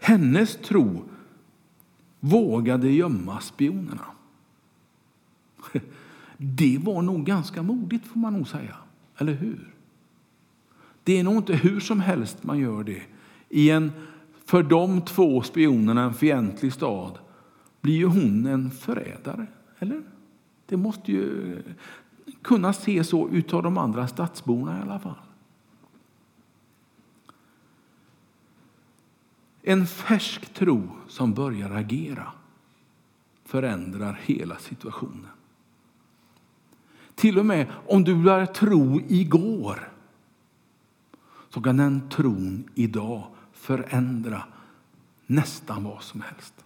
Hennes 0.00 0.56
tro 0.56 1.04
vågade 2.20 2.90
gömma 2.90 3.40
spionerna. 3.40 4.06
Det 6.36 6.78
var 6.78 7.02
nog 7.02 7.26
ganska 7.26 7.62
modigt, 7.62 8.06
får 8.06 8.20
man 8.20 8.32
nog 8.32 8.48
säga. 8.48 8.76
Eller 9.16 9.32
hur? 9.32 9.74
Det 11.04 11.18
är 11.18 11.24
nog 11.24 11.36
inte 11.36 11.54
hur 11.54 11.80
som 11.80 12.00
helst 12.00 12.44
man 12.44 12.58
gör 12.58 12.84
det. 12.84 13.02
I 13.48 13.70
en 13.70 13.92
för 14.52 14.62
de 14.62 15.00
två 15.00 15.42
spionerna 15.42 16.02
en 16.02 16.14
fientlig 16.14 16.72
stad 16.72 17.18
blir 17.80 17.94
ju 17.94 18.06
hon 18.06 18.46
en 18.46 18.70
förrädare. 18.70 19.46
Eller? 19.78 20.02
Det 20.66 20.76
måste 20.76 21.12
ju 21.12 21.62
kunna 22.42 22.72
se 22.72 23.04
så 23.04 23.28
ut 23.28 23.52
av 23.52 23.62
de 23.62 23.78
andra 23.78 24.08
stadsborna 24.08 24.78
i 24.78 24.82
alla 24.82 24.98
fall. 24.98 25.16
En 29.62 29.86
färsk 29.86 30.54
tro 30.54 30.88
som 31.08 31.34
börjar 31.34 31.70
agera 31.70 32.32
förändrar 33.44 34.20
hela 34.24 34.56
situationen. 34.56 35.30
Till 37.14 37.38
och 37.38 37.46
med 37.46 37.66
om 37.88 38.04
du 38.04 38.14
började 38.14 38.46
tro 38.46 39.00
igår 39.08 39.92
så 41.48 41.60
kan 41.60 41.76
den 41.76 42.08
tron 42.08 42.70
idag 42.74 43.26
förändra 43.62 44.42
nästan 45.26 45.84
vad 45.84 46.02
som 46.02 46.20
helst. 46.20 46.64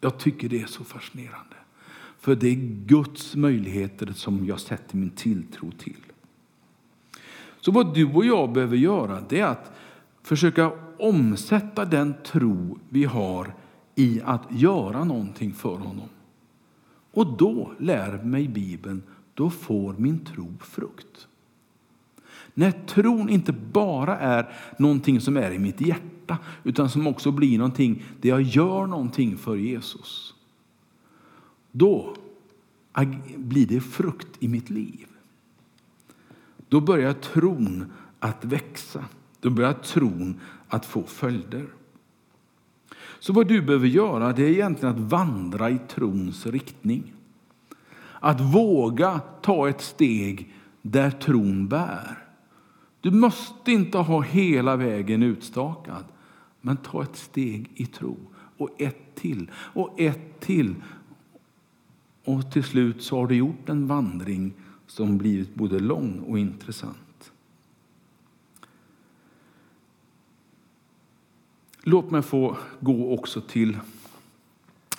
Jag 0.00 0.18
tycker 0.18 0.48
det 0.48 0.62
är 0.62 0.66
så 0.66 0.84
fascinerande. 0.84 1.56
För 2.18 2.34
det 2.34 2.48
är 2.48 2.84
Guds 2.86 3.36
möjligheter 3.36 4.12
som 4.12 4.46
jag 4.46 4.60
sätter 4.60 4.96
min 4.96 5.10
tilltro 5.10 5.70
till. 5.70 6.00
Så 7.60 7.72
vad 7.72 7.94
du 7.94 8.12
och 8.12 8.24
jag 8.24 8.52
behöver 8.52 8.76
göra 8.76 9.20
det 9.28 9.40
är 9.40 9.46
att 9.46 9.72
försöka 10.22 10.72
omsätta 10.98 11.84
den 11.84 12.14
tro 12.24 12.78
vi 12.88 13.04
har 13.04 13.54
i 13.94 14.20
att 14.24 14.46
göra 14.50 15.04
någonting 15.04 15.52
för 15.52 15.76
honom. 15.76 16.08
Och 17.12 17.36
då 17.36 17.72
lär 17.78 18.22
mig 18.22 18.48
Bibeln, 18.48 19.02
då 19.34 19.50
får 19.50 19.94
min 19.98 20.24
tro 20.24 20.54
frukt. 20.60 21.28
När 22.54 22.70
tron 22.70 23.28
inte 23.28 23.52
bara 23.52 24.18
är 24.18 24.52
någonting 24.78 25.20
som 25.20 25.36
är 25.36 25.50
i 25.50 25.58
mitt 25.58 25.80
hjärta 25.80 26.38
utan 26.64 26.90
som 26.90 27.06
också 27.06 27.30
blir 27.30 27.58
någonting 27.58 28.02
där 28.20 28.28
jag 28.28 28.42
gör 28.42 28.86
någonting 28.86 29.36
för 29.36 29.56
Jesus 29.56 30.34
då 31.76 32.14
blir 33.36 33.66
det 33.66 33.80
frukt 33.80 34.28
i 34.40 34.48
mitt 34.48 34.70
liv. 34.70 35.06
Då 36.68 36.80
börjar 36.80 37.12
tron 37.12 37.92
att 38.20 38.44
växa. 38.44 39.04
Då 39.40 39.50
börjar 39.50 39.72
tron 39.72 40.40
att 40.68 40.86
få 40.86 41.02
följder. 41.02 41.66
Så 43.18 43.32
vad 43.32 43.48
du 43.48 43.62
behöver 43.62 43.86
göra 43.86 44.32
det 44.32 44.42
är 44.42 44.50
egentligen 44.50 44.94
att 44.94 45.00
vandra 45.00 45.70
i 45.70 45.78
trons 45.88 46.46
riktning. 46.46 47.12
Att 48.20 48.40
våga 48.40 49.20
ta 49.42 49.68
ett 49.68 49.82
steg 49.82 50.54
där 50.82 51.10
tron 51.10 51.68
bär. 51.68 52.23
Du 53.04 53.10
måste 53.10 53.72
inte 53.72 53.98
ha 53.98 54.20
hela 54.20 54.76
vägen 54.76 55.22
utstakad, 55.22 56.04
men 56.60 56.76
ta 56.76 57.02
ett 57.02 57.16
steg 57.16 57.70
i 57.74 57.86
tro. 57.86 58.16
Och 58.56 58.70
ett 58.78 59.14
till, 59.14 59.50
och 59.54 60.00
ett 60.00 60.40
till. 60.40 60.74
Och 62.24 62.52
till 62.52 62.64
slut 62.64 63.02
så 63.02 63.16
har 63.20 63.26
du 63.26 63.34
gjort 63.34 63.68
en 63.68 63.86
vandring 63.86 64.52
som 64.86 65.18
blivit 65.18 65.54
både 65.54 65.80
lång 65.80 66.18
och 66.18 66.38
intressant. 66.38 67.32
Låt 71.82 72.10
mig 72.10 72.22
få 72.22 72.56
gå 72.80 73.14
också 73.14 73.40
till 73.40 73.78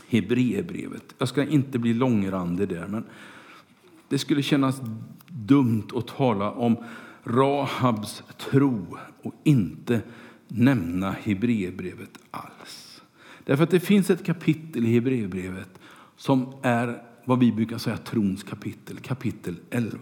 Hebreerbrevet. 0.07 1.15
Jag 1.17 1.27
ska 1.27 1.43
inte 1.43 1.79
bli 1.79 1.93
långrandig 1.93 2.69
där, 2.69 2.87
men 2.87 3.05
det 4.09 4.17
skulle 4.17 4.41
kännas 4.41 4.81
dumt 5.27 5.87
att 5.95 6.07
tala 6.07 6.51
om 6.51 6.77
Rahabs 7.25 8.23
tro 8.37 8.97
och 9.21 9.33
inte 9.43 10.01
nämna 10.47 11.11
Hebreerbrevet 11.11 12.19
alls. 12.31 13.01
Därför 13.43 13.63
att 13.63 13.69
det 13.69 13.79
finns 13.79 14.09
ett 14.09 14.25
kapitel 14.25 14.85
i 14.85 14.93
Hebreerbrevet 14.93 15.79
som 16.17 16.53
är 16.61 17.01
vad 17.25 17.39
vi 17.39 17.51
brukar 17.51 17.77
säga 17.77 17.97
trons 17.97 18.43
kapitel, 18.43 18.99
kapitel 18.99 19.55
11. 19.69 19.99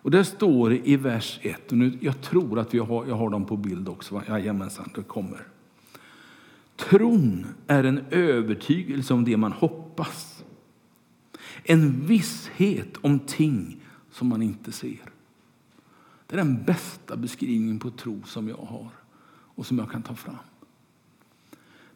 Och 0.00 0.10
där 0.10 0.22
står 0.22 0.70
det 0.70 0.88
i 0.88 0.96
vers 0.96 1.38
1, 1.42 1.72
och 1.72 1.78
nu, 1.78 1.98
jag 2.00 2.20
tror 2.20 2.58
att 2.58 2.74
vi 2.74 2.78
har, 2.78 3.06
jag 3.06 3.14
har 3.14 3.30
dem 3.30 3.44
på 3.44 3.56
bild 3.56 3.88
också, 3.88 4.22
jajamensan, 4.28 4.90
det 4.94 5.02
kommer. 5.02 5.46
Tron 6.76 7.46
är 7.66 7.84
en 7.84 8.04
övertygelse 8.10 9.14
om 9.14 9.24
det 9.24 9.36
man 9.36 9.52
hoppas. 9.52 10.44
En 11.64 12.06
visshet 12.06 12.96
om 13.00 13.18
ting 13.18 13.80
som 14.10 14.28
man 14.28 14.42
inte 14.42 14.72
ser. 14.72 15.17
Det 16.28 16.34
är 16.34 16.38
den 16.38 16.64
bästa 16.64 17.16
beskrivningen 17.16 17.78
på 17.78 17.90
tro 17.90 18.22
som 18.24 18.48
jag 18.48 18.56
har 18.56 18.88
och 19.28 19.66
som 19.66 19.78
jag 19.78 19.90
kan 19.90 20.02
ta 20.02 20.14
fram. 20.14 20.36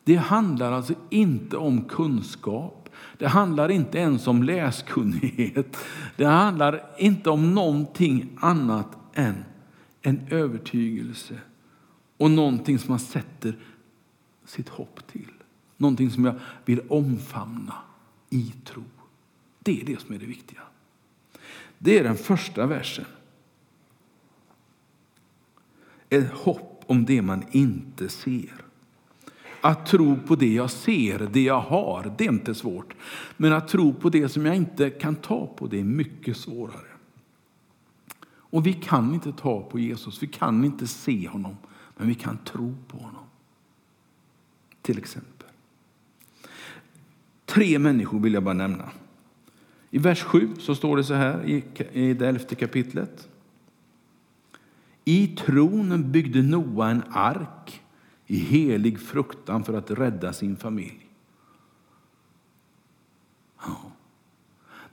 Det 0.04 0.16
handlar 0.16 0.72
alltså 0.72 0.94
inte 1.10 1.56
om 1.56 1.84
kunskap 1.84 2.82
det 3.18 3.28
handlar 3.28 3.70
inte 3.70 3.98
ens 3.98 4.26
om 4.26 4.42
läskunnighet. 4.42 5.76
Det 6.16 6.24
handlar 6.24 6.90
inte 6.98 7.30
om 7.30 7.54
någonting 7.54 8.38
annat 8.40 8.96
än 9.12 9.44
en 10.02 10.26
övertygelse 10.30 11.40
och 12.16 12.30
någonting 12.30 12.78
som 12.78 12.92
man 12.92 12.98
sätter 12.98 13.58
sitt 14.44 14.68
hopp 14.68 15.06
till. 15.06 15.32
Någonting 15.76 16.10
som 16.10 16.24
jag 16.24 16.34
vill 16.64 16.80
omfamna 16.88 17.74
i 18.30 18.52
tro. 18.64 18.84
Det 19.58 19.80
är 19.80 19.84
det 19.84 20.00
som 20.00 20.14
är 20.14 20.18
det 20.18 20.26
viktiga. 20.26 20.60
Det 21.78 21.98
är 21.98 22.04
den 22.04 22.16
första 22.16 22.66
versen. 22.66 23.04
Ett 26.12 26.32
hopp 26.32 26.84
om 26.86 27.04
det 27.04 27.22
man 27.22 27.44
inte 27.50 28.08
ser. 28.08 28.52
Att 29.60 29.86
tro 29.86 30.16
på 30.26 30.34
det 30.34 30.54
jag 30.54 30.70
ser, 30.70 31.28
det 31.32 31.42
jag 31.42 31.60
har, 31.60 32.14
det 32.18 32.24
är 32.24 32.28
inte 32.28 32.54
svårt. 32.54 32.94
Men 33.36 33.52
att 33.52 33.68
tro 33.68 33.94
på 33.94 34.08
det 34.08 34.28
som 34.28 34.46
jag 34.46 34.56
inte 34.56 34.90
kan 34.90 35.14
ta 35.14 35.46
på, 35.46 35.66
det 35.66 35.80
är 35.80 35.84
mycket 35.84 36.36
svårare. 36.36 36.88
Och 38.24 38.66
vi 38.66 38.72
kan 38.72 39.14
inte 39.14 39.32
ta 39.32 39.62
på 39.62 39.78
Jesus, 39.78 40.22
vi 40.22 40.26
kan 40.26 40.64
inte 40.64 40.86
se 40.86 41.28
honom, 41.28 41.56
men 41.96 42.08
vi 42.08 42.14
kan 42.14 42.38
tro 42.38 42.76
på 42.88 42.96
honom. 42.96 43.24
Till 44.82 44.98
exempel. 44.98 45.48
Tre 47.46 47.78
människor 47.78 48.20
vill 48.20 48.34
jag 48.34 48.42
bara 48.42 48.54
nämna. 48.54 48.90
I 49.90 49.98
vers 49.98 50.22
7 50.22 50.50
så 50.58 50.74
står 50.74 50.96
det 50.96 51.04
så 51.04 51.14
här 51.14 51.44
i 51.92 52.14
det 52.14 52.28
elfte 52.28 52.54
kapitlet. 52.54 53.28
I 55.04 55.26
tron 55.26 56.12
byggde 56.12 56.42
Noa 56.42 56.90
en 56.90 57.02
ark 57.10 57.82
i 58.26 58.36
helig 58.36 59.00
fruktan 59.00 59.64
för 59.64 59.74
att 59.74 59.90
rädda 59.90 60.32
sin 60.32 60.56
familj. 60.56 61.06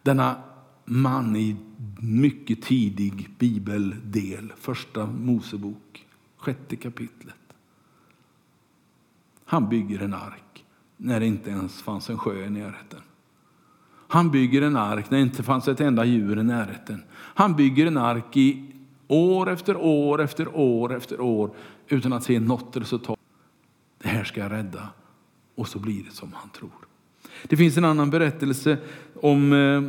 Denna 0.02 0.42
man 0.86 1.36
i 1.36 1.56
mycket 2.00 2.62
tidig 2.62 3.30
bibeldel, 3.38 4.54
första 4.58 5.06
Mosebok, 5.06 6.08
sjätte 6.38 6.76
kapitlet. 6.76 7.36
Han 9.46 9.70
bygger 9.70 10.00
en 10.00 10.14
ark 10.14 10.66
när 10.98 11.20
det 11.20 11.26
inte 11.26 11.50
ens 11.50 11.82
fanns 11.82 12.10
en 12.10 12.18
sjö 12.18 12.46
i 12.46 12.50
närheten. 12.50 13.02
Han 14.08 14.32
bygger 14.32 14.62
en 14.62 14.76
ark 14.78 15.10
när 15.10 15.18
det 15.18 15.24
inte 15.24 15.44
fanns 15.44 15.68
ett 15.68 15.82
enda 15.82 16.06
djur 16.06 16.40
i 16.40 16.44
närheten. 16.44 17.04
Han 17.12 17.56
bygger 17.56 17.86
en 17.86 17.98
ark 17.98 18.38
i 18.38 18.79
år 19.10 19.50
efter 19.50 19.78
år 19.78 20.22
efter 20.22 20.56
år 20.56 20.96
efter 20.96 21.22
år 21.22 21.52
utan 21.88 22.14
att 22.14 22.24
se 22.24 22.40
något 22.40 22.78
resultat. 22.78 23.20
Det 24.02 24.08
här 24.08 24.24
ska 24.24 24.42
jag 24.42 24.52
rädda. 24.52 24.90
Och 25.56 25.68
så 25.68 25.80
blir 25.80 26.04
det 26.04 26.12
som 26.12 26.34
han 26.34 26.50
tror. 26.50 26.72
Det 27.44 27.58
finns 27.58 27.78
en 27.78 27.86
annan 27.86 28.10
berättelse 28.10 28.78
om 29.22 29.54
eh, 29.54 29.82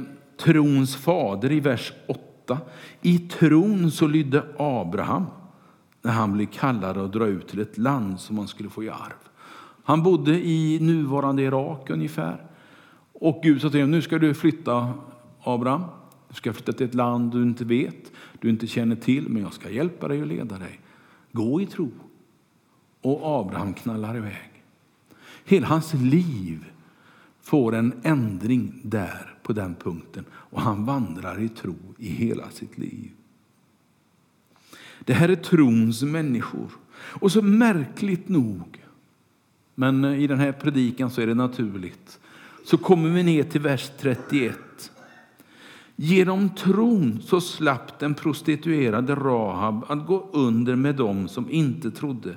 trons 0.45 0.97
fader 0.97 1.53
i 1.53 1.61
vers 1.61 1.93
8. 2.07 2.59
I 3.03 3.19
tron 3.19 3.91
så 3.91 4.07
lydde 4.07 4.45
Abraham 4.59 5.27
när 6.03 6.13
han 6.13 6.33
blev 6.33 6.47
kallad 6.47 6.99
att 6.99 7.13
dra 7.13 7.27
ut 7.27 7.49
till 7.49 7.61
ett 7.61 7.79
land 7.79 8.21
som 8.21 8.39
han 8.39 8.49
skulle 8.49 8.69
få 8.69 8.85
i 8.85 8.89
arv. 8.89 9.31
Han 9.85 10.03
bodde 10.03 10.47
i 10.47 10.79
nuvarande 10.81 11.43
Irak 11.43 11.91
ungefär. 11.91 12.45
Och 13.13 13.41
Gud 13.43 13.61
sa 13.61 13.71
till 13.71 13.81
honom, 13.81 13.91
nu 13.91 14.03
ska 14.03 14.19
du 14.19 14.35
flytta 14.35 14.93
Abraham. 15.43 15.85
Du 16.29 16.35
ska 16.35 16.53
flytta 16.53 16.73
till 16.73 16.87
ett 16.87 16.95
land 16.95 17.33
du 17.33 17.43
inte 17.43 17.65
vet, 17.65 18.13
du 18.41 18.51
inte 18.51 18.67
känner 18.67 18.97
till, 18.97 19.29
men 19.29 19.43
jag 19.43 19.53
ska 19.53 19.71
hjälpa 19.71 20.09
dig 20.09 20.21
och 20.21 20.27
leda 20.27 20.59
dig. 20.59 20.81
Gå 21.33 21.61
i 21.61 21.67
tro. 21.67 21.91
Och 23.01 23.41
Abraham 23.41 23.75
knallar 23.75 24.17
iväg. 24.17 24.63
Hela 25.45 25.67
hans 25.67 25.95
liv 25.95 26.65
får 27.43 27.75
en 27.75 27.93
ändring 28.03 28.81
där 28.83 29.35
på 29.43 29.53
den 29.53 29.75
punkten 29.75 30.25
och 30.33 30.61
han 30.61 30.85
vandrar 30.85 31.41
i 31.41 31.49
tro 31.49 31.77
i 31.99 32.09
hela 32.09 32.51
sitt 32.51 32.79
liv. 32.79 33.11
Det 35.05 35.15
här 35.15 35.29
är 35.29 35.37
trons 35.37 36.03
människor. 36.03 36.71
Och 36.93 37.33
så 37.33 37.43
märkligt 37.43 38.29
nog, 38.29 38.85
men 39.75 40.05
i 40.05 40.27
den 40.27 40.39
här 40.39 40.53
predikan 40.53 41.11
så 41.11 41.21
är 41.21 41.27
det 41.27 41.35
naturligt, 41.35 42.21
så 42.65 42.79
kommer 42.79 43.11
vi 43.11 43.23
ner 43.23 43.43
till 43.43 43.61
vers 43.61 43.91
31. 43.99 44.59
Genom 46.03 46.49
tron 46.49 47.21
så 47.23 47.41
slapp 47.41 47.99
den 47.99 48.15
prostituerade 48.15 49.15
Rahab 49.15 49.85
att 49.89 50.07
gå 50.07 50.29
under 50.33 50.77
med 50.77 50.97
dem 50.97 51.29
som 51.29 51.51
inte 51.51 51.91
trodde 51.91 52.37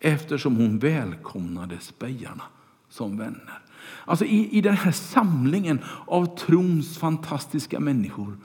eftersom 0.00 0.56
hon 0.56 0.78
välkomnade 0.78 1.78
spejarna 1.80 2.42
som 2.88 3.16
vänner. 3.18 3.62
Alltså 4.04 4.24
i, 4.24 4.58
I 4.58 4.60
den 4.60 4.76
här 4.76 4.92
samlingen 4.92 5.78
av 6.06 6.36
trons 6.36 6.98
fantastiska 6.98 7.80
människor 7.80 8.38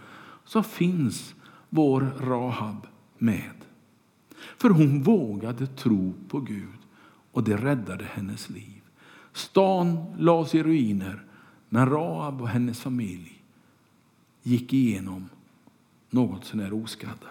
så 0.45 0.63
finns 0.63 1.35
vår 1.69 2.11
Rahab 2.19 2.87
med. 3.17 3.55
För 4.57 4.69
hon 4.69 5.03
vågade 5.03 5.67
tro 5.67 6.13
på 6.29 6.39
Gud 6.39 6.79
och 7.31 7.43
det 7.43 7.57
räddade 7.57 8.05
hennes 8.13 8.49
liv. 8.49 8.81
Stan 9.33 10.05
lades 10.17 10.55
i 10.55 10.63
ruiner, 10.63 11.23
men 11.69 11.89
Rahab 11.89 12.41
och 12.41 12.49
hennes 12.49 12.81
familj 12.81 13.34
gick 14.45 14.73
igenom 14.73 15.29
något 16.09 16.45
sånär 16.45 16.83
oskadda. 16.83 17.27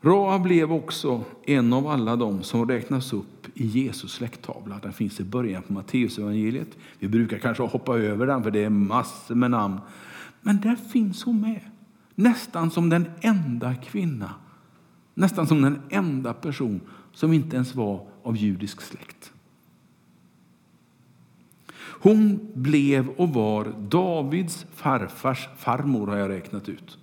Rahab 0.00 0.42
blev 0.42 0.72
också 0.72 1.24
en 1.46 1.72
av 1.72 1.86
alla 1.86 2.16
dem 2.16 2.42
som 2.42 2.68
räknas 2.68 3.12
upp 3.12 3.46
i 3.54 3.66
Jesus 3.66 4.12
släkttavla. 4.12 4.78
Den 4.82 4.92
finns 4.92 5.20
i 5.20 5.24
början 5.24 5.62
på 5.62 5.72
Matteusevangeliet. 5.72 6.78
Vi 6.98 7.08
brukar 7.08 7.38
kanske 7.38 7.62
hoppa 7.62 7.98
över 7.98 8.26
den 8.26 8.42
för 8.42 8.50
det 8.50 8.64
är 8.64 8.70
massor 8.70 9.34
med 9.34 9.50
namn. 9.50 9.80
Men 10.40 10.60
där 10.60 10.76
finns 10.76 11.24
hon 11.24 11.40
med. 11.40 11.60
Nästan 12.14 12.70
som 12.70 12.88
den 12.88 13.10
enda 13.20 13.74
kvinna, 13.74 14.34
nästan 15.14 15.46
som 15.46 15.62
den 15.62 15.80
enda 15.90 16.34
person 16.34 16.80
som 17.12 17.32
inte 17.32 17.56
ens 17.56 17.74
var 17.74 18.06
av 18.22 18.36
judisk 18.36 18.80
släkt. 18.80 19.31
Hon 22.02 22.48
blev 22.54 23.08
och 23.08 23.28
var 23.28 23.74
Davids 23.78 24.66
farfars 24.74 25.48
farmor 25.56 26.06
har 26.06 26.16
jag 26.16 26.30
räknat 26.30 26.68
ut. 26.68 26.98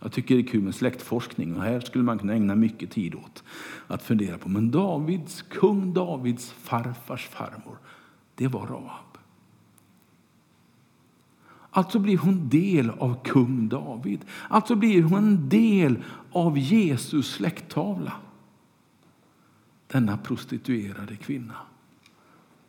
Jag 0.00 0.12
tycker 0.12 0.34
det 0.34 0.40
är 0.40 0.46
kul 0.46 0.62
med 0.62 0.74
släktforskning 0.74 1.56
och 1.56 1.62
här 1.62 1.80
skulle 1.80 2.04
man 2.04 2.18
kunna 2.18 2.32
ägna 2.32 2.54
mycket 2.54 2.90
tid 2.90 3.14
åt 3.14 3.44
att 3.86 4.02
fundera 4.02 4.38
på. 4.38 4.48
Men 4.48 4.70
Davids, 4.70 5.42
kung 5.42 5.94
Davids 5.94 6.52
farfars 6.52 7.26
farmor, 7.26 7.78
det 8.34 8.48
var 8.48 8.66
Rahab. 8.66 9.18
Alltså 11.70 11.98
blir 11.98 12.18
hon 12.18 12.48
del 12.48 12.90
av 12.90 13.24
kung 13.24 13.68
David. 13.68 14.20
Alltså 14.48 14.74
blir 14.74 15.02
hon 15.02 15.18
en 15.18 15.48
del 15.48 16.02
av 16.32 16.58
Jesus 16.58 17.30
släkttavla. 17.30 18.12
Denna 19.86 20.16
prostituerade 20.16 21.16
kvinna 21.16 21.54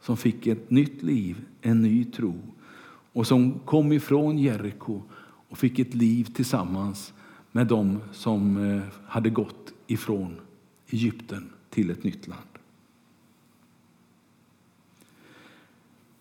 som 0.02 0.18
fick 0.18 0.48
ett 0.48 0.70
nytt 0.70 1.04
liv, 1.04 1.46
en 1.62 1.82
ny 1.82 2.06
tro 2.06 2.36
och 3.14 3.28
som 3.28 3.60
kom 3.60 3.92
ifrån 3.92 4.38
Jeriko 4.38 5.02
och 5.50 5.58
fick 5.58 5.80
ett 5.80 5.94
liv 5.94 6.24
tillsammans 6.24 7.14
med 7.52 7.68
dem 7.68 8.00
som 8.12 8.58
eh, 8.58 8.82
hade 9.06 9.30
gått 9.30 9.74
ifrån 9.88 10.40
Egypten 10.88 11.50
till 11.70 11.90
ett 11.90 12.04
nytt 12.04 12.28
land. 12.28 12.42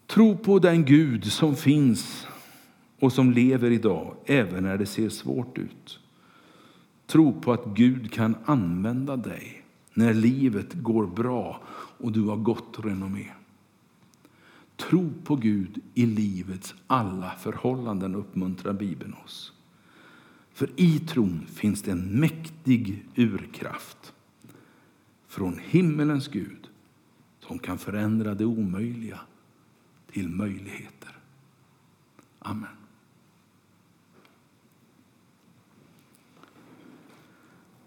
Tro 0.06 0.36
på 0.36 0.58
den 0.58 0.84
Gud 0.84 1.32
som 1.32 1.56
finns 1.56 2.26
och 2.98 3.12
som 3.12 3.30
lever 3.30 3.70
idag, 3.70 4.14
även 4.26 4.64
när 4.64 4.78
det 4.78 4.86
ser 4.86 5.08
svårt 5.08 5.58
ut. 5.58 5.98
Tro 7.06 7.40
på 7.40 7.52
att 7.52 7.64
Gud 7.64 8.12
kan 8.12 8.34
använda 8.44 9.16
dig 9.16 9.62
när 9.94 10.14
livet 10.14 10.72
går 10.74 11.06
bra 11.06 11.60
och 11.98 12.12
du 12.12 12.22
har 12.22 12.36
gott 12.36 12.76
renommé. 12.78 13.26
Tro 14.80 15.12
på 15.24 15.36
Gud 15.36 15.78
i 15.94 16.06
livets 16.06 16.74
alla 16.86 17.30
förhållanden 17.30 18.14
uppmuntrar 18.14 18.72
Bibeln 18.72 19.14
oss. 19.24 19.52
För 20.52 20.70
i 20.76 20.98
tron 20.98 21.46
finns 21.46 21.82
det 21.82 21.90
en 21.90 22.20
mäktig 22.20 23.06
urkraft 23.16 24.12
från 25.26 25.58
himmelens 25.58 26.28
Gud 26.28 26.68
som 27.40 27.58
kan 27.58 27.78
förändra 27.78 28.34
det 28.34 28.44
omöjliga 28.44 29.20
till 30.12 30.28
möjligheter. 30.28 31.18
Amen. 32.38 32.79